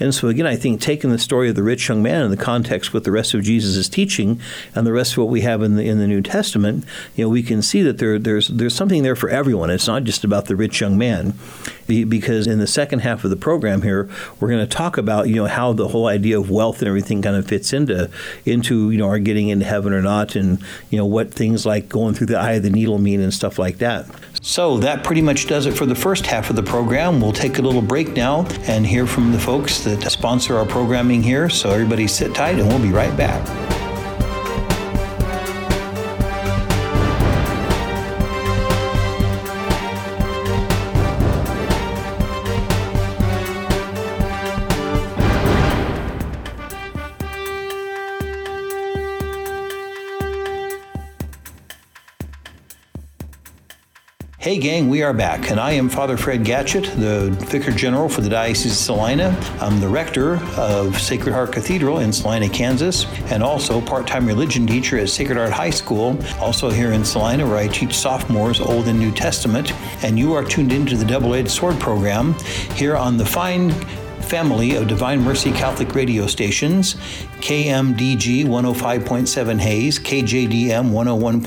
[0.00, 2.36] And so again, I think taking the story of the rich young man in the
[2.36, 4.40] context with the rest of Jesus' teaching
[4.74, 6.84] and the rest of what we have in the in the New Testament,
[7.14, 9.70] you know, we can see that there there's there's something there for everyone.
[9.70, 11.34] It's not just about the rich young man,
[11.86, 14.08] because in the second half of the program here,
[14.40, 17.22] we're going to talk about you know how the whole idea of wealth and everything
[17.22, 18.10] kind of fits into
[18.44, 21.88] into you know our getting into heaven or not, and you know what things like
[21.88, 24.06] going through the eye of the needle mean and stuff like that.
[24.42, 27.18] So that pretty much does it for the first half of the program.
[27.20, 31.22] We'll take a little break now and hear from the folks that sponsor our programming
[31.22, 31.48] here.
[31.48, 33.83] So everybody sit tight, and we'll be right back.
[54.44, 58.20] Hey, gang, we are back, and I am Father Fred Gatschet, the Vicar General for
[58.20, 59.34] the Diocese of Salina.
[59.58, 64.66] I'm the rector of Sacred Heart Cathedral in Salina, Kansas, and also part time religion
[64.66, 68.86] teacher at Sacred Heart High School, also here in Salina, where I teach sophomores Old
[68.86, 69.72] and New Testament.
[70.04, 72.34] And you are tuned into the Double Edged Sword program
[72.74, 73.72] here on the fine
[74.24, 76.94] family of Divine Mercy Catholic radio stations
[77.44, 81.40] KMDG 105.7 Hays, KJDM 101.7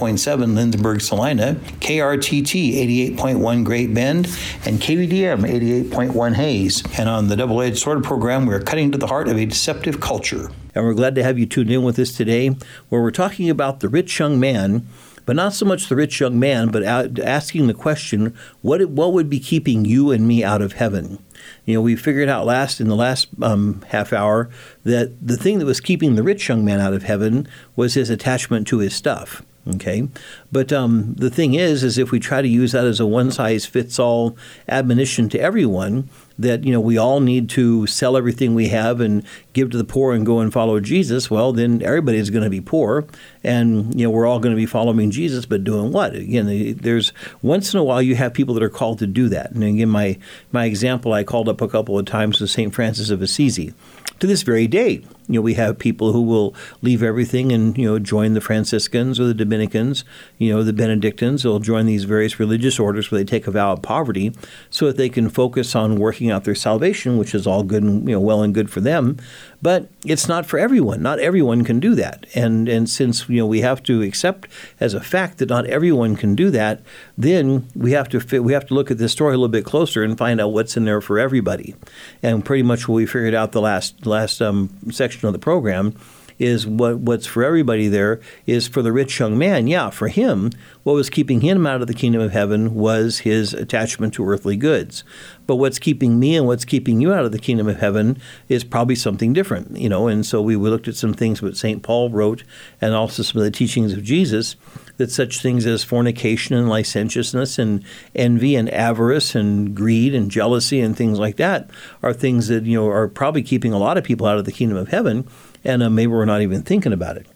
[0.53, 4.27] Lindsborg Salina, KRTT 88.1 Great Bend,
[4.65, 5.41] and KVDM
[5.89, 6.83] 88.1 Hays.
[6.99, 9.99] And on the Double Edged Sword program, we're cutting to the heart of a deceptive
[9.99, 10.51] culture.
[10.75, 12.49] And we're glad to have you tuned in with us today,
[12.89, 14.87] where we're talking about the rich young man
[15.25, 19.29] but not so much the rich young man, but asking the question, what what would
[19.29, 21.19] be keeping you and me out of heaven?
[21.67, 24.49] You know, we figured out last in the last um, half hour
[24.85, 28.09] that the thing that was keeping the rich young man out of heaven was his
[28.09, 29.43] attachment to his stuff.
[29.75, 30.07] Okay,
[30.51, 33.31] but um, the thing is, is if we try to use that as a one
[33.31, 34.37] size fits all
[34.69, 39.25] admonition to everyone, that you know we all need to sell everything we have and
[39.51, 42.61] give to the poor and go and follow Jesus, well then everybody's going to be
[42.61, 43.05] poor,
[43.43, 46.15] and you know we're all going to be following Jesus, but doing what?
[46.15, 49.51] Again, there's once in a while you have people that are called to do that.
[49.51, 50.17] And again, my
[50.53, 53.73] my example I called up a couple of times was Saint Francis of Assisi
[54.19, 55.03] to this very day.
[55.27, 59.19] You know, we have people who will leave everything and, you know, join the Franciscans
[59.19, 60.03] or the Dominicans,
[60.37, 61.43] you know, the Benedictines.
[61.43, 64.33] They'll join these various religious orders where they take a vow of poverty
[64.69, 68.07] so that they can focus on working out their salvation, which is all good and,
[68.07, 69.17] you know, well and good for them.
[69.61, 71.01] But it's not for everyone.
[71.01, 72.25] Not everyone can do that.
[72.35, 74.47] And and since you know we have to accept
[74.79, 76.81] as a fact that not everyone can do that,
[77.17, 79.65] then we have to fit, we have to look at this story a little bit
[79.65, 81.75] closer and find out what's in there for everybody.
[82.21, 85.95] And pretty much what we figured out the last last um, section of the program
[86.39, 89.67] is what what's for everybody there is for the rich young man.
[89.67, 90.51] Yeah, for him,
[90.83, 94.55] what was keeping him out of the kingdom of heaven was his attachment to earthly
[94.55, 95.03] goods.
[95.45, 98.63] But what's keeping me and what's keeping you out of the kingdom of heaven is
[98.63, 100.07] probably something different, you know.
[100.07, 101.81] And so we, we looked at some things that St.
[101.81, 102.43] Paul wrote
[102.81, 104.55] and also some of the teachings of Jesus
[104.97, 107.83] that such things as fornication and licentiousness and
[108.15, 111.69] envy and avarice and greed and jealousy and things like that
[112.03, 114.51] are things that you know are probably keeping a lot of people out of the
[114.51, 115.27] kingdom of heaven
[115.63, 117.27] and uh, maybe we're not even thinking about it.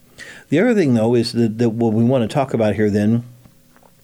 [0.48, 3.24] The other thing, though, is that, that what we want to talk about here then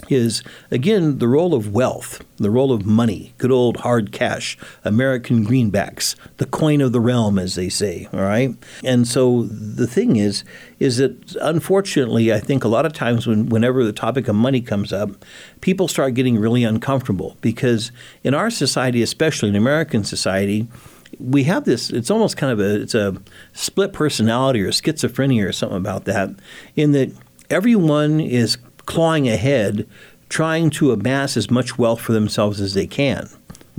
[0.08, 5.44] is again the role of wealth, the role of money, good old hard cash, American
[5.44, 8.08] greenbacks, the coin of the realm, as they say.
[8.12, 10.44] All right, and so the thing is,
[10.78, 14.60] is that unfortunately, I think a lot of times when whenever the topic of money
[14.60, 15.10] comes up,
[15.60, 20.68] people start getting really uncomfortable because in our society, especially in American society
[21.18, 23.16] we have this it's almost kind of a it's a
[23.54, 26.30] split personality or schizophrenia or something about that
[26.76, 27.10] in that
[27.50, 28.58] everyone is
[28.88, 29.86] clawing ahead
[30.30, 33.28] trying to amass as much wealth for themselves as they can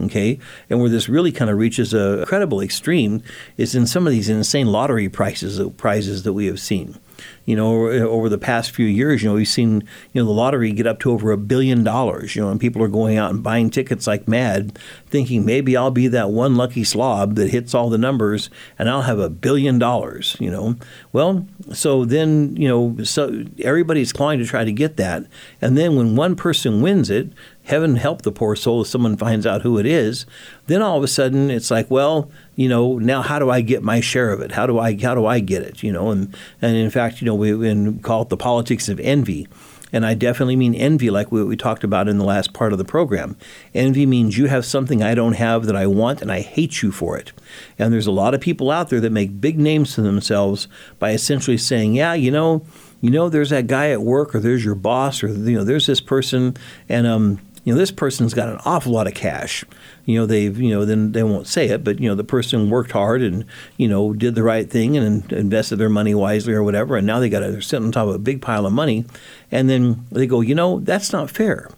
[0.05, 0.39] okay?
[0.69, 3.21] And where this really kind of reaches a credible extreme
[3.57, 6.97] is in some of these insane lottery prices prizes that we have seen
[7.45, 9.81] you know, over the past few years, you know, we've seen,
[10.13, 12.83] you know, the lottery get up to over a billion dollars, you know, and people
[12.83, 14.77] are going out and buying tickets like mad,
[15.07, 19.03] thinking maybe I'll be that one lucky slob that hits all the numbers and I'll
[19.03, 20.75] have a billion dollars, you know.
[21.11, 25.25] Well, so then, you know, so everybody's clawing to try to get that.
[25.61, 27.31] And then when one person wins it,
[27.69, 30.25] heaven help the poor soul if someone finds out who it is.
[30.65, 33.83] Then all of a sudden it's like, well, you know, now how do I get
[33.83, 34.51] my share of it?
[34.51, 35.83] How do I how do I get it?
[35.83, 38.99] You know, and and in fact, you know, we, we call it the politics of
[38.99, 39.47] envy.
[39.91, 42.77] And I definitely mean envy, like we, we talked about in the last part of
[42.77, 43.35] the program.
[43.73, 46.91] Envy means you have something I don't have that I want, and I hate you
[46.91, 47.31] for it.
[47.79, 50.67] And there's a lot of people out there that make big names to themselves
[50.99, 52.63] by essentially saying, yeah, you know,
[53.01, 55.87] you know, there's that guy at work, or there's your boss, or you know, there's
[55.87, 56.55] this person,
[56.87, 59.63] and um, you know, this person's got an awful lot of cash.
[60.05, 62.71] You know, they've, you know, then they won't say it, but, you know, the person
[62.71, 63.45] worked hard and,
[63.77, 66.97] you know, did the right thing and invested their money wisely or whatever.
[66.97, 69.05] And now they got to, they're sitting on top of a big pile of money.
[69.51, 71.69] And then they go, you know, that's not fair.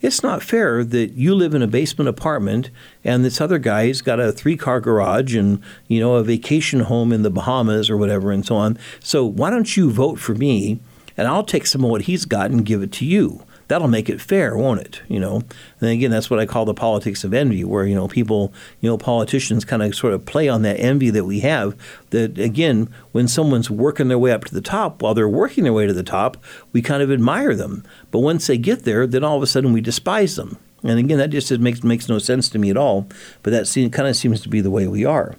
[0.00, 2.70] It's not fair that you live in a basement apartment
[3.04, 7.12] and this other guy's got a three car garage and, you know, a vacation home
[7.12, 8.78] in the Bahamas or whatever and so on.
[8.98, 10.80] So why don't you vote for me
[11.18, 13.44] and I'll take some of what he's got and give it to you?
[13.68, 15.02] That'll make it fair, won't it?
[15.08, 15.42] You know,
[15.80, 18.88] and again, that's what I call the politics of envy, where you know people, you
[18.88, 21.76] know, politicians kind of sort of play on that envy that we have.
[22.10, 25.72] That again, when someone's working their way up to the top, while they're working their
[25.72, 26.36] way to the top,
[26.72, 27.84] we kind of admire them.
[28.10, 30.58] But once they get there, then all of a sudden we despise them.
[30.82, 33.08] And again, that just makes makes no sense to me at all.
[33.42, 35.36] But that kind of seems to be the way we are.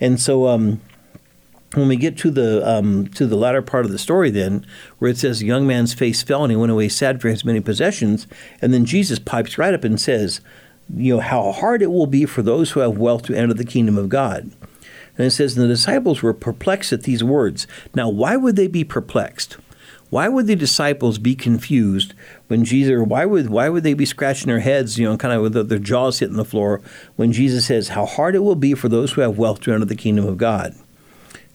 [0.00, 0.80] And so, um,
[1.74, 4.66] when we get to the um, to the latter part of the story, then
[4.98, 7.44] where it says, "The young man's face fell, and he went away sad for his
[7.44, 8.26] many possessions,"
[8.60, 10.40] and then Jesus pipes right up and says,
[10.94, 13.64] "You know how hard it will be for those who have wealth to enter the
[13.64, 14.50] kingdom of God."
[15.16, 17.66] And it says, "And the disciples were perplexed at these words.
[17.94, 19.56] Now, why would they be perplexed?
[20.14, 22.14] why would the disciples be confused
[22.46, 25.42] when Jesus, why would, why would they be scratching their heads, you know, kind of
[25.42, 26.80] with their jaws hitting the floor
[27.16, 29.86] when Jesus says, How hard it will be for those who have wealth to enter
[29.86, 30.72] the kingdom of God?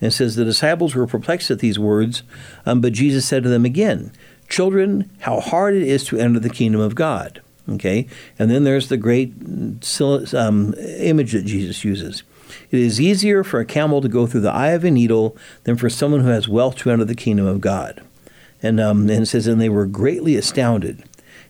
[0.01, 2.23] And it says, The disciples were perplexed at these words,
[2.65, 4.12] um, but Jesus said to them again,
[4.47, 7.41] Children, how hard it is to enter the kingdom of God.
[7.69, 8.07] Okay?
[8.39, 9.33] And then there's the great
[10.33, 12.23] um, image that Jesus uses.
[12.71, 15.75] It is easier for a camel to go through the eye of a needle than
[15.75, 18.01] for someone who has wealth to enter the kingdom of God.
[18.62, 21.03] And, um, and it says, And they were greatly astounded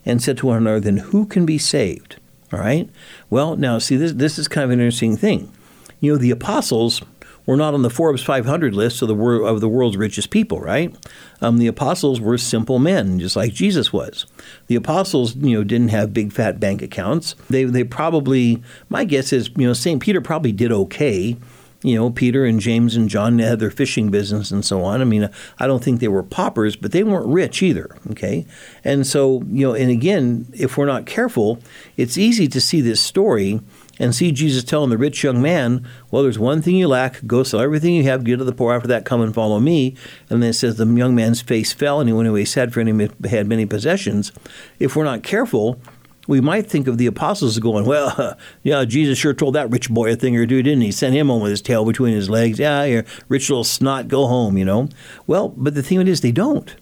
[0.06, 2.18] and said to one another, Then who can be saved?
[2.52, 2.90] All right?
[3.30, 5.52] Well, now, see, this, this is kind of an interesting thing.
[6.00, 7.02] You know, the apostles
[7.50, 10.60] were not on the Forbes 500 list of the, wor- of the world's richest people,
[10.60, 10.96] right?
[11.42, 14.28] Um, the apostles were simple men, just like Jesus was.
[14.68, 17.34] The apostles, you know, didn't have big fat bank accounts.
[17.50, 20.00] They, they probably, my guess is, you know, St.
[20.00, 21.38] Peter probably did okay
[21.82, 25.00] you know, Peter and James and John had their fishing business and so on.
[25.00, 27.96] I mean, I don't think they were paupers, but they weren't rich either.
[28.12, 28.46] Okay.
[28.84, 31.60] And so, you know, and again, if we're not careful,
[31.96, 33.62] it's easy to see this story
[34.00, 37.26] and see Jesus telling the rich young man, Well, there's one thing you lack.
[37.28, 38.74] Go sell everything you have, give to the poor.
[38.74, 39.96] After that, come and follow me.
[40.30, 42.82] And then it says the young man's face fell, and he went away sad, for
[42.82, 44.32] he had many possessions.
[44.80, 45.80] If we're not careful,
[46.28, 49.90] we might think of the apostles as going, Well, yeah, Jesus sure told that rich
[49.90, 50.92] boy a thing or two, didn't he?
[50.92, 52.60] Sent him home with his tail between his legs.
[52.60, 54.90] Yeah, you rich little snot, go home, you know.
[55.28, 56.76] Well, but the thing is, they don't.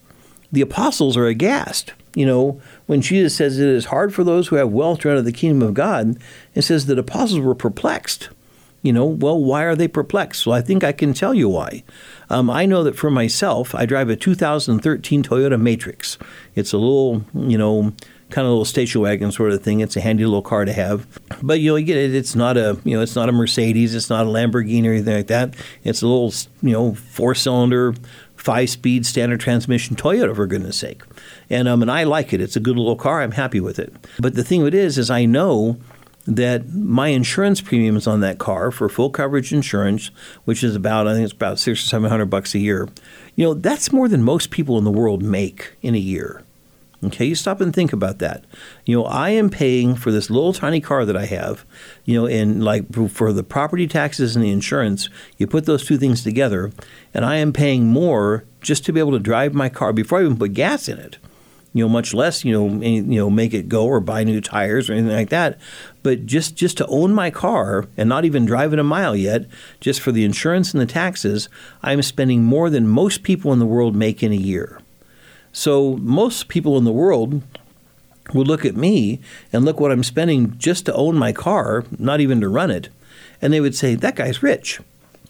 [0.51, 1.93] The apostles are aghast.
[2.17, 5.21] You know, when Jesus says it is hard for those who have wealth to enter
[5.21, 6.17] the kingdom of God,
[6.55, 8.29] it says that apostles were perplexed.
[8.81, 10.47] You know, well, why are they perplexed?
[10.47, 11.83] Well, I think I can tell you why.
[12.31, 16.17] Um, I know that for myself, I drive a 2013 Toyota Matrix.
[16.55, 17.93] It's a little, you know,
[18.31, 19.81] kind of little station wagon sort of thing.
[19.81, 21.05] It's a handy little car to have.
[21.43, 22.15] But you know, you get it.
[22.15, 23.93] It's not a you know, it's not a Mercedes.
[23.93, 25.55] It's not a Lamborghini or anything like that.
[25.83, 27.93] It's a little you know four cylinder
[28.37, 31.03] five speed standard transmission Toyota for goodness sake.
[31.49, 32.41] And um, and I like it.
[32.41, 33.21] It's a good little car.
[33.21, 33.93] I'm happy with it.
[34.19, 35.77] But the thing it is, is I know
[36.25, 40.11] that my insurance premiums on that car for full coverage insurance,
[40.43, 42.89] which is about I think it's about six or seven hundred bucks a year,
[43.35, 46.43] you know that's more than most people in the world make in a year.
[47.03, 48.43] Okay, you stop and think about that.
[48.85, 51.63] You know, I am paying for this little tiny car that I have,
[52.05, 55.07] you know, and like for the property taxes and the insurance,
[55.37, 56.71] you put those two things together,
[57.13, 60.23] and I am paying more just to be able to drive my car before I
[60.23, 61.19] even put gas in it.
[61.77, 64.41] You know, much less you know, any, you know, make it go or buy new
[64.41, 65.59] tires or anything like that.
[66.01, 69.45] But just just to own my car and not even drive it a mile yet,
[69.79, 71.49] just for the insurance and the taxes,
[71.83, 74.81] I'm spending more than most people in the world make in a year.
[75.51, 77.43] So most people in the world
[78.33, 79.19] would look at me
[79.53, 82.89] and look what I'm spending just to own my car, not even to run it,
[83.39, 84.79] and they would say that guy's rich,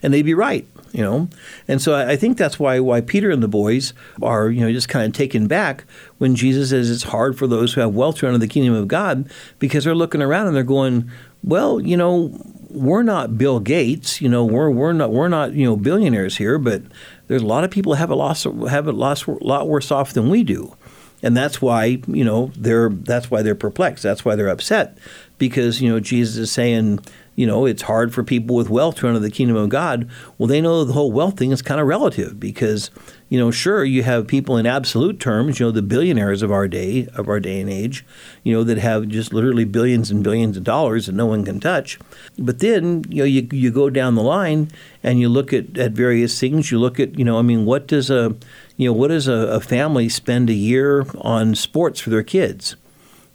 [0.02, 0.66] and they'd be right,
[0.98, 1.30] you know.
[1.68, 4.90] And so I think that's why why Peter and the boys are you know just
[4.90, 5.86] kind of taken back
[6.18, 8.88] when Jesus says it's hard for those who have wealth to enter the kingdom of
[8.88, 9.30] God
[9.60, 11.10] because they're looking around and they're going,
[11.44, 12.36] well, you know,
[12.70, 16.58] we're not Bill Gates, you know, we're we're not we're not you know billionaires here,
[16.58, 16.82] but
[17.28, 20.30] there's a lot of people have a loss have a loss, lot worse off than
[20.30, 20.76] we do,
[21.22, 24.02] and that's why you know they're that's why they're perplexed.
[24.02, 24.98] That's why they're upset
[25.38, 27.00] because you know Jesus is saying
[27.38, 30.10] you know it's hard for people with wealth to enter the kingdom of God.
[30.38, 32.92] Well, they know the whole wealth thing is kind of relative because
[33.30, 36.68] you know, sure, you have people in absolute terms, you know, the billionaires of our
[36.68, 38.06] day, of our day and age,
[38.44, 41.60] you know, that have just literally billions and billions of dollars that no one can
[41.60, 42.00] touch.
[42.40, 44.72] But then, you know, you, you go down the line
[45.04, 46.72] and you look at, at various things.
[46.72, 48.34] You look at, you know, I mean, what does a,
[48.78, 52.78] you know, what does a, a family spend a year on sports for their kids?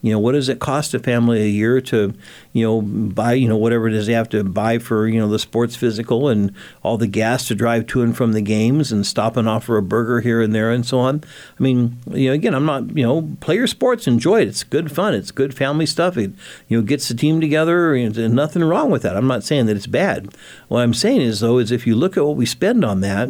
[0.03, 2.13] You know, what does it cost a family a year to,
[2.53, 5.29] you know, buy, you know, whatever it is they have to buy for, you know,
[5.29, 9.07] the sports physical and all the gas to drive to and from the games and
[9.07, 11.23] stop and off for a burger here and there and so on.
[11.59, 14.49] I mean, you know, again, I'm not, you know, play your sports, enjoy it.
[14.49, 15.15] It's good fun.
[15.15, 16.17] It's good family stuff.
[16.17, 16.33] It,
[16.67, 19.17] you know, gets the team together and nothing wrong with that.
[19.17, 20.35] I'm not saying that it's bad.
[20.67, 23.29] What I'm saying is, though, is if you look at what we spend on that,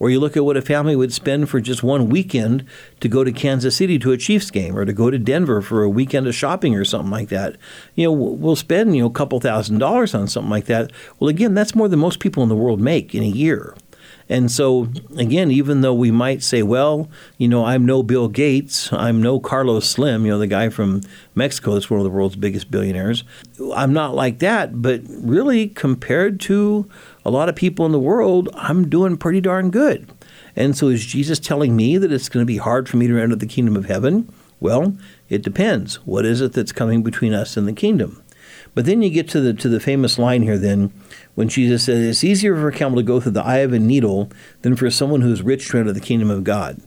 [0.00, 2.64] or you look at what a family would spend for just one weekend
[2.98, 5.84] to go to Kansas City to a Chiefs game or to go to Denver for
[5.84, 7.56] a weekend of shopping or something like that.
[7.94, 10.90] You know, we'll spend, you know, a couple thousand dollars on something like that.
[11.20, 13.76] Well, again, that's more than most people in the world make in a year.
[14.30, 18.92] And so, again, even though we might say, well, you know, I'm no Bill Gates,
[18.92, 21.00] I'm no Carlos Slim, you know, the guy from
[21.34, 23.24] Mexico that's one of the world's biggest billionaires,
[23.74, 24.80] I'm not like that.
[24.80, 26.88] But really, compared to
[27.24, 30.10] a lot of people in the world, I'm doing pretty darn good.
[30.56, 33.18] And so is Jesus telling me that it's going to be hard for me to
[33.18, 34.32] enter the kingdom of heaven?
[34.58, 34.96] Well,
[35.28, 35.96] it depends.
[36.06, 38.22] What is it that's coming between us and the kingdom?
[38.74, 40.92] But then you get to the to the famous line here then
[41.34, 43.78] when Jesus says it's easier for a camel to go through the eye of a
[43.78, 44.30] needle
[44.62, 46.80] than for someone who's rich to enter the kingdom of God.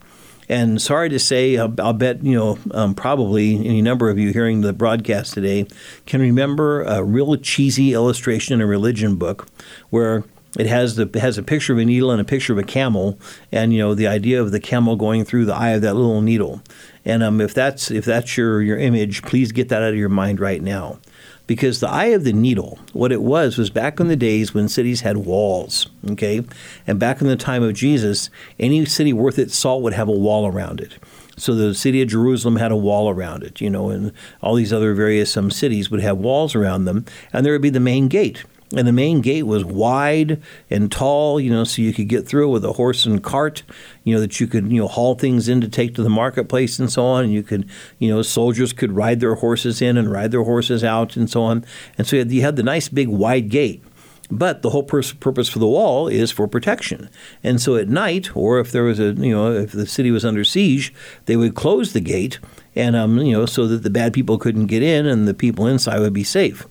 [0.49, 4.62] And sorry to say, I'll, bet you know um, probably any number of you hearing
[4.62, 5.67] the broadcast today
[6.05, 9.47] can remember a real cheesy illustration in a religion book
[9.89, 10.24] where
[10.58, 12.64] it has the it has a picture of a needle and a picture of a
[12.64, 13.18] camel,
[13.51, 16.22] and you know the idea of the camel going through the eye of that little
[16.22, 16.62] needle.
[17.06, 20.10] And um, if that's if that's your your image, please get that out of your
[20.10, 20.99] mind right now,
[21.47, 24.70] because the eye of the needle, what it was was back in the days when
[24.70, 25.88] cities had walls.
[26.12, 26.43] Okay,
[26.86, 28.30] and back in the time of Jesus,
[28.60, 30.97] any city worth its salt would have a wall around it.
[31.36, 34.72] So the city of Jerusalem had a wall around it, you know, and all these
[34.72, 38.08] other various um, cities would have walls around them, and there would be the main
[38.08, 38.43] gate
[38.76, 42.49] and the main gate was wide and tall, you know, so you could get through
[42.49, 43.63] with a horse and cart,
[44.03, 46.80] you know, that you could, you know, haul things in to take to the marketplace
[46.80, 47.26] and so on.
[47.26, 47.69] And you could,
[47.99, 51.43] you know, soldiers could ride their horses in and ride their horses out and so
[51.43, 51.65] on.
[51.97, 53.84] And so you had the nice big wide gate.
[54.32, 57.09] But the whole purpose for the wall is for protection.
[57.43, 60.26] And so at night, or if there was a, you know, if the city was
[60.26, 60.93] under siege,
[61.26, 62.39] they would close the gate
[62.74, 65.67] and, um, you know, so that the bad people couldn't get in and the people
[65.67, 66.65] inside would be safe.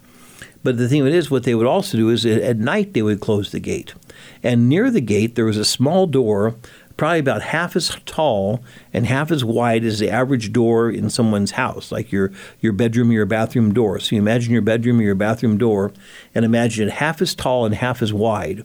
[0.62, 3.20] But the thing it is, what they would also do is at night they would
[3.20, 3.94] close the gate.
[4.42, 6.54] And near the gate, there was a small door,
[6.96, 11.52] probably about half as tall and half as wide as the average door in someone's
[11.52, 13.98] house, like your, your bedroom or your bathroom door.
[13.98, 15.92] So you imagine your bedroom or your bathroom door,
[16.34, 18.64] and imagine it half as tall and half as wide.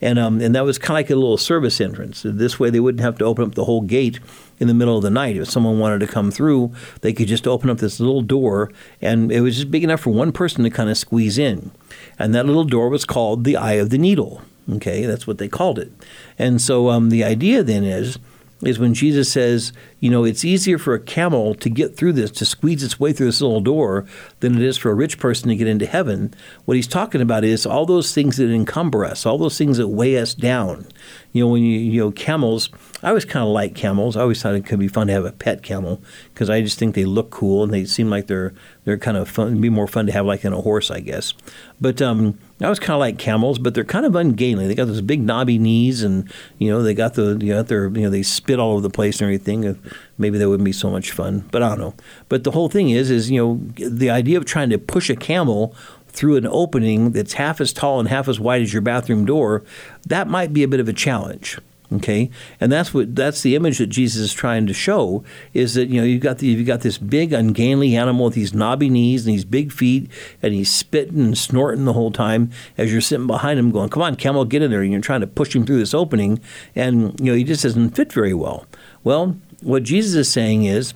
[0.00, 2.22] And, um, and that was kind of like a little service entrance.
[2.24, 4.20] This way, they wouldn't have to open up the whole gate
[4.60, 5.36] in the middle of the night.
[5.36, 8.70] If someone wanted to come through, they could just open up this little door,
[9.00, 11.70] and it was just big enough for one person to kind of squeeze in.
[12.18, 14.42] And that little door was called the Eye of the Needle.
[14.70, 15.90] Okay, that's what they called it.
[16.38, 18.18] And so um, the idea then is
[18.62, 22.30] is when Jesus says, you know, it's easier for a camel to get through this,
[22.32, 24.04] to squeeze its way through this little door,
[24.40, 26.34] than it is for a rich person to get into heaven.
[26.64, 29.88] What he's talking about is all those things that encumber us, all those things that
[29.88, 30.86] weigh us down.
[31.32, 32.70] You know, when you, you know, camels,
[33.02, 34.16] I always kind of like camels.
[34.16, 36.00] I always thought it could be fun to have a pet camel
[36.32, 38.54] because I just think they look cool and they seem like they're
[38.84, 39.48] they're kind of fun.
[39.48, 41.34] It'd be more fun to have like in a horse, I guess.
[41.80, 44.66] But um, I was kind of like camels, but they're kind of ungainly.
[44.66, 47.88] They got those big knobby knees, and you know they got the you know their
[47.88, 49.78] you know they spit all over the place and everything.
[50.16, 51.94] Maybe that wouldn't be so much fun, but I don't know.
[52.28, 55.16] But the whole thing is, is you know the idea of trying to push a
[55.16, 55.74] camel
[56.18, 59.62] through an opening that's half as tall and half as wide as your bathroom door,
[60.04, 61.58] that might be a bit of a challenge.
[61.90, 62.28] Okay,
[62.60, 65.98] and that's what that's the image that Jesus is trying to show is that you
[65.98, 69.34] know you've got the, you've got this big ungainly animal with these knobby knees and
[69.34, 70.10] these big feet,
[70.42, 74.02] and he's spitting and snorting the whole time as you're sitting behind him, going, "Come
[74.02, 76.42] on, camel, get in there!" And you're trying to push him through this opening,
[76.74, 78.66] and you know he just doesn't fit very well.
[79.02, 80.92] Well, what Jesus is saying is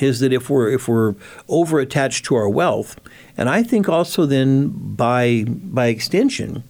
[0.00, 1.14] is that if we're if we're
[1.48, 3.00] over attached to our wealth,
[3.38, 6.64] and I think also then by by extension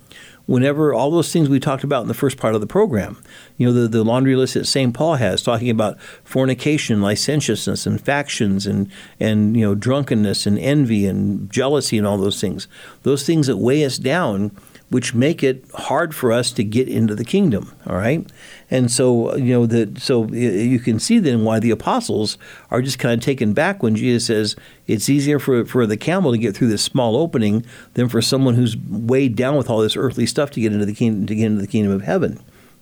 [0.49, 3.23] whenever all those things we talked about in the first part of the program,
[3.59, 4.95] you know, the, the laundry list that St.
[4.95, 8.91] Paul has, talking about fornication, licentiousness, and factions, and,
[9.21, 12.67] and, you know, drunkenness, and envy, and jealousy, and all those things.
[13.03, 14.57] Those things that weigh us down,
[14.89, 18.27] which make it hard for us to get into the kingdom, all right?
[18.71, 22.37] And so, you know, that so you can see then why the apostles
[22.71, 24.57] are just kind of taken back when Jesus says
[24.87, 27.65] it's easier for, for the camel to get through this small opening
[27.95, 30.95] than for someone who's weighed down with all this earthly stuff to get into the
[30.95, 32.41] kingdom to get into the kingdom of heaven.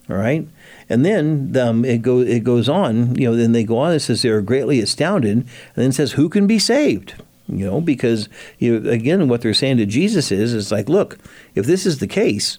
[0.09, 0.47] All right,
[0.89, 3.17] and then um, it goes it goes on.
[3.17, 3.93] You know, then they go on.
[3.93, 7.15] It says they are greatly astounded, and then says, "Who can be saved?"
[7.49, 8.29] You know, because
[8.59, 11.19] you know, again, what they're saying to Jesus is, is like, look,
[11.55, 12.59] if this is the case,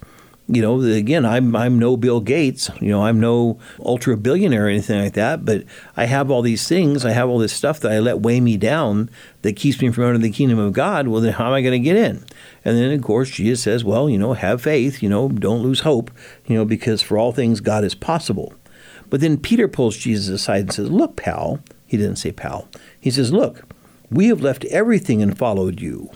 [0.49, 4.69] you know, again, I'm I'm no Bill Gates, you know, I'm no ultra billionaire or
[4.69, 5.63] anything like that, but
[5.97, 8.55] I have all these things, I have all this stuff that I let weigh me
[8.55, 9.09] down
[9.41, 11.07] that keeps me from entering the kingdom of God.
[11.07, 12.23] Well, then how am I going to get in?
[12.63, 15.81] And then, of course, Jesus says, well, you know, have faith, you know, don't lose
[15.81, 16.11] hope,
[16.45, 18.53] you know, because for all things God is possible.
[19.09, 21.59] But then Peter pulls Jesus aside and says, look, pal.
[21.85, 22.67] He didn't say pal.
[22.99, 23.63] He says, look,
[24.09, 26.09] we have left everything and followed you.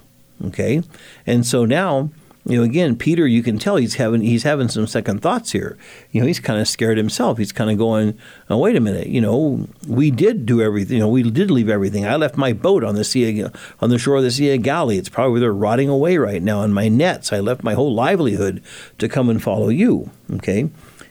[0.44, 0.82] Okay,
[1.28, 2.10] and so now
[2.46, 5.78] you know, again, Peter, you can tell he's having he's having some second thoughts here.
[6.12, 7.38] You know, he's kind of scared himself.
[7.38, 8.18] He's kind of going,
[8.50, 10.98] oh, "Wait a minute, you know, we did do everything.
[10.98, 12.06] You know, we did leave everything.
[12.06, 13.44] I left my boat on the sea
[13.80, 14.98] on the shore of the Sea of Galilee.
[14.98, 16.64] It's probably they're rotting away right now.
[16.64, 18.64] And my nets, I left my whole livelihood
[18.98, 20.70] to come and follow you." Okay,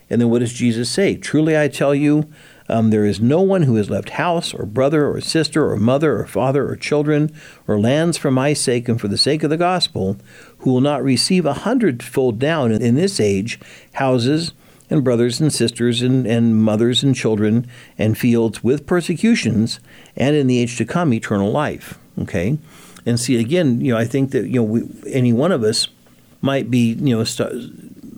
[0.09, 1.15] and then what does Jesus say?
[1.15, 2.31] Truly, I tell you.
[2.69, 6.19] Um, there is no one who has left house or brother or sister or mother
[6.19, 7.33] or father or children
[7.67, 10.17] or lands for my sake and for the sake of the gospel
[10.59, 13.59] who will not receive a hundredfold down in this age
[13.93, 14.53] houses
[14.89, 19.79] and brothers and sisters and, and mothers and children and fields with persecutions
[20.15, 21.97] and in the age to come eternal life.
[22.19, 22.57] Okay?
[23.05, 25.87] And see again you know i think that you know we, any one of us
[26.41, 27.23] might be you know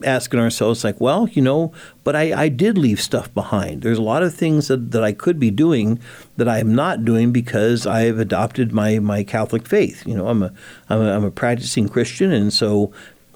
[0.04, 1.72] asking ourselves, like, well, you know,
[2.04, 3.82] but I, I did leave stuff behind.
[3.82, 5.99] There's a lot of things that, that I could be doing
[6.38, 10.06] that I am not doing because I have adopted my, my Catholic faith.
[10.06, 10.54] You know, I'm a,
[10.89, 12.91] I'm a, I'm a practicing Christian, and so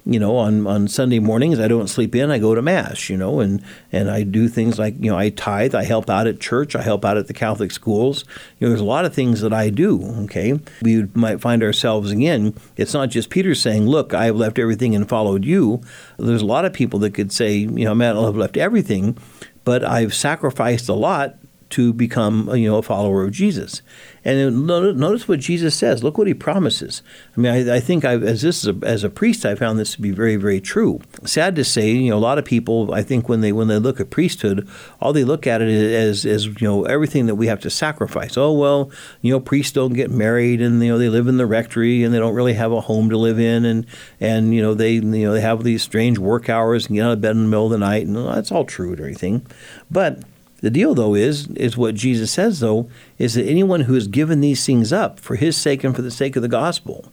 [0.08, 2.30] you know, on, on Sunday mornings, I don't sleep in.
[2.30, 5.28] I go to mass, you know, and, and I do things like, you know, I
[5.28, 5.74] tithe.
[5.74, 6.74] I help out at church.
[6.74, 8.24] I help out at the Catholic schools.
[8.58, 10.58] You know, there's a lot of things that I do, okay?
[10.80, 14.94] We might find ourselves again, it's not just Peter saying, look, I have left everything
[14.94, 15.82] and followed you.
[16.16, 19.18] There's a lot of people that could say, you know, man, I've left everything,
[19.64, 21.36] but I've sacrificed a lot
[21.70, 23.82] to become you know a follower of Jesus.
[24.24, 26.02] And notice what Jesus says.
[26.04, 27.02] Look what he promises.
[27.34, 29.94] I mean, I, I think I've, as this a, as a priest, I found this
[29.94, 31.00] to be very very true.
[31.24, 33.78] Sad to say, you know, a lot of people, I think when they when they
[33.78, 34.68] look at priesthood,
[35.00, 38.36] all they look at it as as you know everything that we have to sacrifice.
[38.36, 38.90] Oh well,
[39.22, 42.12] you know, priests don't get married, and you know they live in the rectory, and
[42.12, 43.86] they don't really have a home to live in, and
[44.20, 47.12] and you know they you know they have these strange work hours and get out
[47.12, 49.46] of bed in the middle of the night, and that's all true and everything,
[49.90, 50.22] but
[50.60, 52.88] the deal, though, is is what Jesus says, though,
[53.18, 56.10] is that anyone who has given these things up for His sake and for the
[56.10, 57.12] sake of the gospel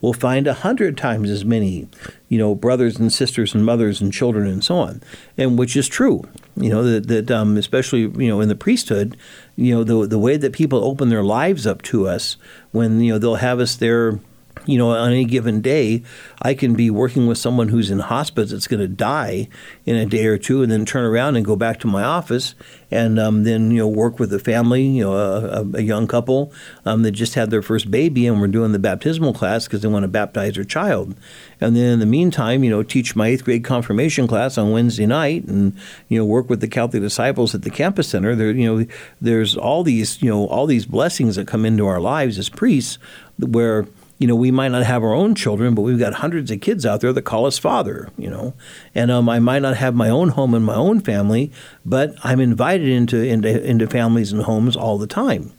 [0.00, 1.88] will find a hundred times as many,
[2.28, 5.02] you know, brothers and sisters and mothers and children and so on,
[5.36, 6.28] and which is true.
[6.56, 9.16] You know that that um, especially you know in the priesthood,
[9.56, 12.36] you know the the way that people open their lives up to us
[12.70, 14.20] when you know they'll have us there
[14.64, 16.02] you know, on any given day,
[16.42, 19.48] I can be working with someone who's in hospice that's going to die
[19.84, 22.54] in a day or two, and then turn around and go back to my office,
[22.90, 26.52] and um, then you know work with a family, you know, a, a young couple
[26.84, 29.88] um, that just had their first baby, and we're doing the baptismal class because they
[29.88, 31.14] want to baptize their child,
[31.60, 35.06] and then in the meantime, you know, teach my eighth grade confirmation class on Wednesday
[35.06, 35.76] night, and
[36.08, 38.34] you know, work with the Catholic disciples at the campus center.
[38.34, 38.86] There, you know,
[39.20, 42.98] there's all these, you know, all these blessings that come into our lives as priests,
[43.38, 43.86] where
[44.18, 46.86] you know, we might not have our own children, but we've got hundreds of kids
[46.86, 48.54] out there that call us father, you know.
[48.94, 51.52] And um, I might not have my own home and my own family,
[51.84, 55.52] but I'm invited into, into, into families and homes all the time.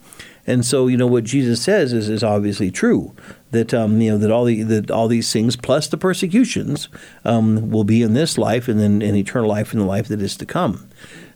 [0.46, 3.14] And so, you know, what Jesus says is, is obviously true
[3.50, 6.88] that um, you know that all the that all these things plus the persecutions
[7.24, 10.22] um, will be in this life and then in eternal life in the life that
[10.22, 10.87] is to come.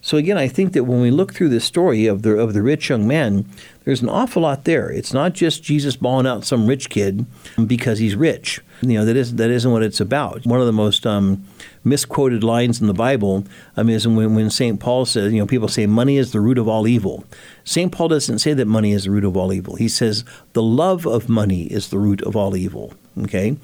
[0.04, 2.62] So again, I think that when we look through this story of the of the
[2.62, 3.46] rich young man,
[3.84, 4.90] there's an awful lot there.
[4.90, 7.24] It's not just Jesus bawling out some rich kid
[7.66, 8.60] because he's rich.
[8.80, 10.44] You know that is that isn't what it's about.
[10.44, 11.44] One of the most um,
[11.84, 13.44] misquoted lines in the Bible
[13.76, 14.80] um, is when, when St.
[14.80, 17.24] Paul says, you know, people say money is the root of all evil.
[17.62, 17.92] St.
[17.92, 19.76] Paul doesn't say that money is the root of all evil.
[19.76, 22.92] He says the love of money is the root of all evil.
[23.20, 23.56] Okay,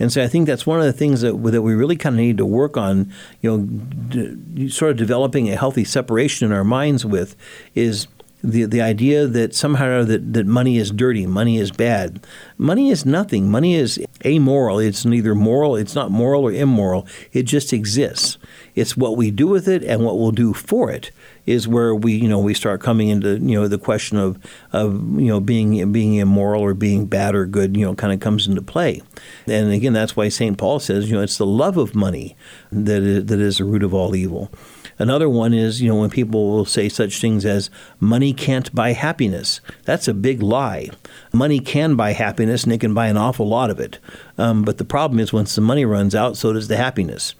[0.00, 2.18] and so I think that's one of the things that that we really kind of
[2.18, 3.12] need to work on.
[3.40, 7.36] You know, d- sort of developing a healthy separation in our minds with
[7.76, 8.08] is
[8.42, 12.24] the the idea that somehow that, that money is dirty, money is bad.
[12.58, 13.50] Money is nothing.
[13.50, 14.78] Money is amoral.
[14.78, 17.06] It's neither moral, it's not moral or immoral.
[17.32, 18.38] It just exists.
[18.76, 21.10] It's what we do with it and what we'll do for it
[21.46, 24.38] is where we you know we start coming into you know the question of
[24.72, 28.20] of you know being being immoral or being bad or good you know kind of
[28.20, 29.02] comes into play,
[29.46, 32.36] and again that's why Saint Paul says you know it's the love of money
[32.70, 34.50] that is, that is the root of all evil.
[34.98, 37.68] Another one is, you know, when people will say such things as
[38.00, 39.60] money can't buy happiness.
[39.84, 40.88] That's a big lie.
[41.32, 43.98] Money can buy happiness and it can buy an awful lot of it.
[44.38, 47.34] Um, but the problem is once the money runs out, so does the happiness.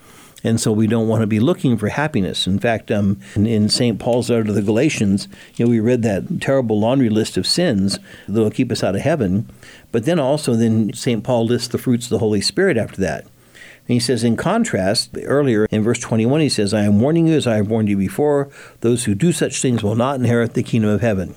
[0.47, 2.47] And so we don't want to be looking for happiness.
[2.47, 3.99] In fact, um, in, in St.
[3.99, 5.27] Paul's letter to the Galatians,
[5.57, 8.95] you know, we read that terrible laundry list of sins that will keep us out
[8.95, 9.51] of heaven.
[9.91, 11.25] But then also, then St.
[11.25, 13.23] Paul lists the fruits of the Holy Spirit after that.
[13.25, 17.35] And he says, in contrast, earlier in verse 21, he says, I am warning you
[17.35, 18.49] as I have warned you before,
[18.83, 21.35] those who do such things will not inherit the kingdom of heaven.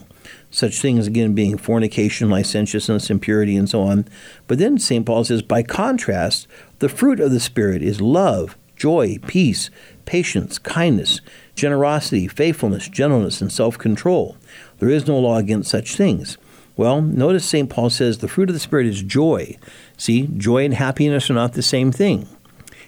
[0.51, 4.07] Such things, again, being fornication, licentiousness, impurity, and so on.
[4.45, 5.03] But then St.
[5.03, 6.47] Paul says, by contrast,
[6.78, 9.69] the fruit of the Spirit is love, joy, peace,
[10.05, 11.21] patience, kindness,
[11.53, 14.38] generosity, faithfulness, gentleness, and self control.
[14.80, 16.38] There is no law against such things.
[16.75, 17.69] Well, notice St.
[17.69, 19.57] Paul says the fruit of the Spirit is joy.
[19.97, 22.27] See, joy and happiness are not the same thing.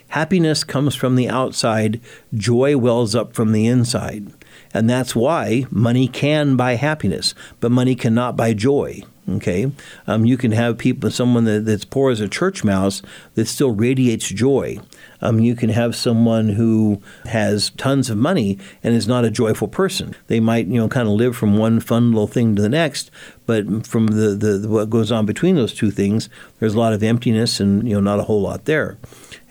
[0.08, 2.00] Happiness comes from the outside,
[2.34, 4.32] joy wells up from the inside.
[4.74, 9.02] And that's why money can buy happiness, but money cannot buy joy.
[9.28, 9.70] Okay,
[10.08, 13.02] um, you can have people, someone that, that's poor as a church mouse
[13.34, 14.78] that still radiates joy.
[15.20, 19.68] Um, you can have someone who has tons of money and is not a joyful
[19.68, 20.16] person.
[20.26, 23.12] They might, you know, kind of live from one fun little thing to the next,
[23.46, 26.92] but from the, the, the what goes on between those two things, there's a lot
[26.92, 28.98] of emptiness and you know not a whole lot there.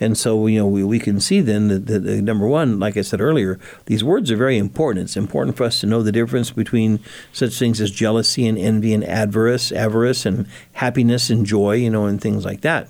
[0.01, 2.97] And so, you know, we, we can see then that, that, that, number one, like
[2.97, 5.03] I said earlier, these words are very important.
[5.03, 6.99] It's important for us to know the difference between
[7.32, 12.05] such things as jealousy and envy and avarice, avarice and happiness and joy, you know,
[12.05, 12.88] and things like that.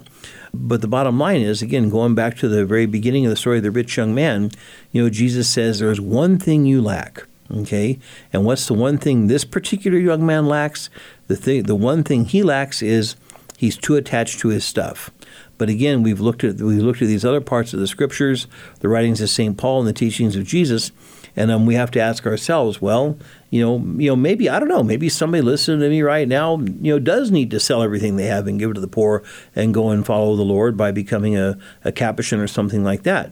[0.53, 3.57] But the bottom line is, again, going back to the very beginning of the story
[3.57, 4.51] of the rich young man,
[4.91, 7.25] you know, Jesus says, There's one thing you lack.
[7.49, 7.99] Okay?
[8.31, 10.89] And what's the one thing this particular young man lacks?
[11.27, 13.15] The, thing, the one thing he lacks is
[13.57, 15.09] he's too attached to his stuff.
[15.57, 18.47] But again, we've looked at we've looked at these other parts of the scriptures,
[18.79, 19.57] the writings of St.
[19.57, 20.91] Paul and the teachings of Jesus,
[21.35, 23.17] and um, we have to ask ourselves, well,
[23.51, 26.57] you know, you know, maybe I don't know, maybe somebody listening to me right now,
[26.57, 29.23] you know, does need to sell everything they have and give it to the poor
[29.55, 33.31] and go and follow the Lord by becoming a, a Capuchin or something like that.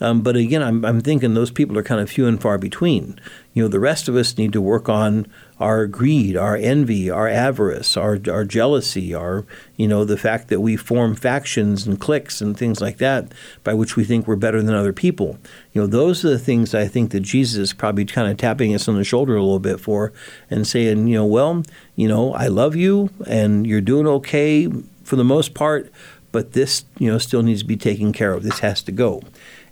[0.00, 3.20] Um, but again, I'm, I'm thinking those people are kind of few and far between.
[3.52, 5.26] You know, the rest of us need to work on
[5.58, 9.44] our greed, our envy, our avarice, our, our jealousy, our,
[9.76, 13.32] you know, the fact that we form factions and cliques and things like that
[13.62, 15.38] by which we think we're better than other people.
[15.72, 18.74] You know, those are the things I think that Jesus is probably kind of tapping
[18.74, 20.12] us on the shoulder a little bit for
[20.48, 21.62] and saying, you know, well,
[21.96, 24.68] you know, I love you and you're doing okay
[25.04, 25.92] for the most part,
[26.32, 28.44] but this, you know, still needs to be taken care of.
[28.44, 29.22] This has to go.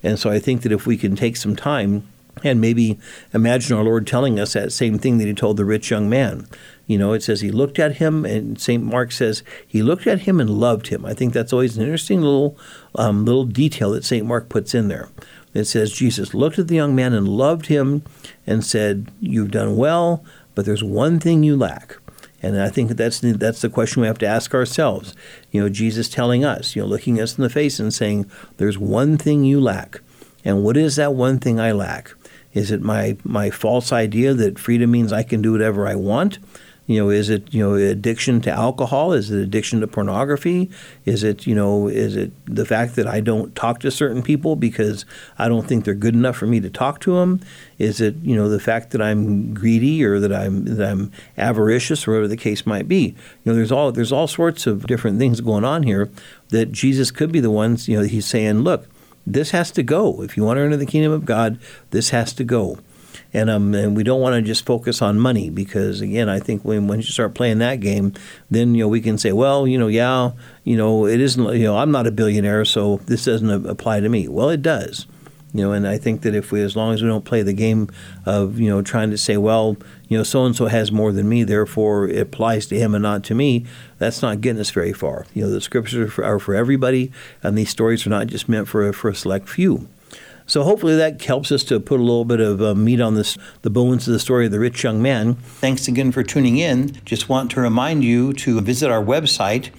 [0.03, 2.07] And so I think that if we can take some time
[2.44, 2.99] and maybe
[3.32, 6.46] imagine our Lord telling us that same thing that he told the rich young man.
[6.86, 8.82] You know, it says he looked at him, and St.
[8.82, 11.05] Mark says he looked at him and loved him.
[11.05, 12.57] I think that's always an interesting little,
[12.94, 14.26] um, little detail that St.
[14.26, 15.09] Mark puts in there.
[15.55, 18.03] It says Jesus looked at the young man and loved him
[18.46, 20.24] and said, You've done well,
[20.55, 21.97] but there's one thing you lack.
[22.43, 25.14] And I think that's the, that's the question we have to ask ourselves.
[25.51, 28.78] You know, Jesus telling us, you know, looking us in the face and saying, "There's
[28.78, 30.01] one thing you lack."
[30.45, 32.14] And what is that one thing I lack?
[32.55, 36.39] Is it my my false idea that freedom means I can do whatever I want?
[36.89, 39.12] You know, is it you know addiction to alcohol?
[39.12, 40.70] Is it addiction to pornography?
[41.05, 44.57] Is it you know is it the fact that I don't talk to certain people
[44.57, 45.05] because
[45.39, 47.41] I don't think they're good enough for me to talk to them?
[47.76, 52.09] Is it you know the fact that I'm greedy or that I'm that I'm avaricious
[52.09, 53.14] or whatever the case might be?
[53.45, 56.09] You know, there's all there's all sorts of different things going on here
[56.49, 58.89] that Jesus could be the ones you know he's saying, look,
[59.26, 60.22] this has to go.
[60.22, 61.59] If you want to enter the kingdom of God,
[61.91, 62.78] this has to go
[63.33, 66.64] and um, and we don't want to just focus on money because again, I think
[66.64, 68.14] when once you start playing that game,
[68.51, 70.31] then you know we can say, well, you know, yeah,
[70.64, 74.09] you know, it isn't, you know, I'm not a billionaire, so this doesn't apply to
[74.09, 74.29] me.
[74.29, 75.07] Well, it does.
[75.55, 77.55] You know, and I think that if we, as long as we don't play the
[77.55, 77.89] game
[78.26, 81.26] of, you know, trying to say, well, you know, so and so has more than
[81.26, 83.64] me, therefore it applies to him and not to me,
[83.97, 85.24] that's not getting us very far.
[85.33, 87.11] You know, the scriptures are for, are for everybody,
[87.43, 89.89] and these stories are not just meant for for a select few.
[90.49, 93.38] So hopefully that helps us to put a little bit of uh, meat on this,
[93.62, 95.34] the bones of the story of the rich young man.
[95.34, 96.96] Thanks again for tuning in.
[97.05, 99.70] Just want to remind you to visit our website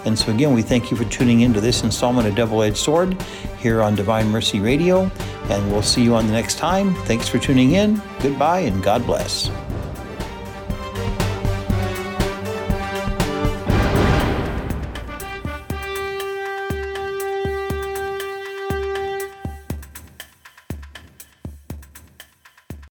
[0.05, 2.77] And so, again, we thank you for tuning in to this installment of Double Edged
[2.77, 3.21] Sword
[3.59, 5.11] here on Divine Mercy Radio.
[5.49, 6.95] And we'll see you on the next time.
[7.05, 8.01] Thanks for tuning in.
[8.21, 9.49] Goodbye and God bless.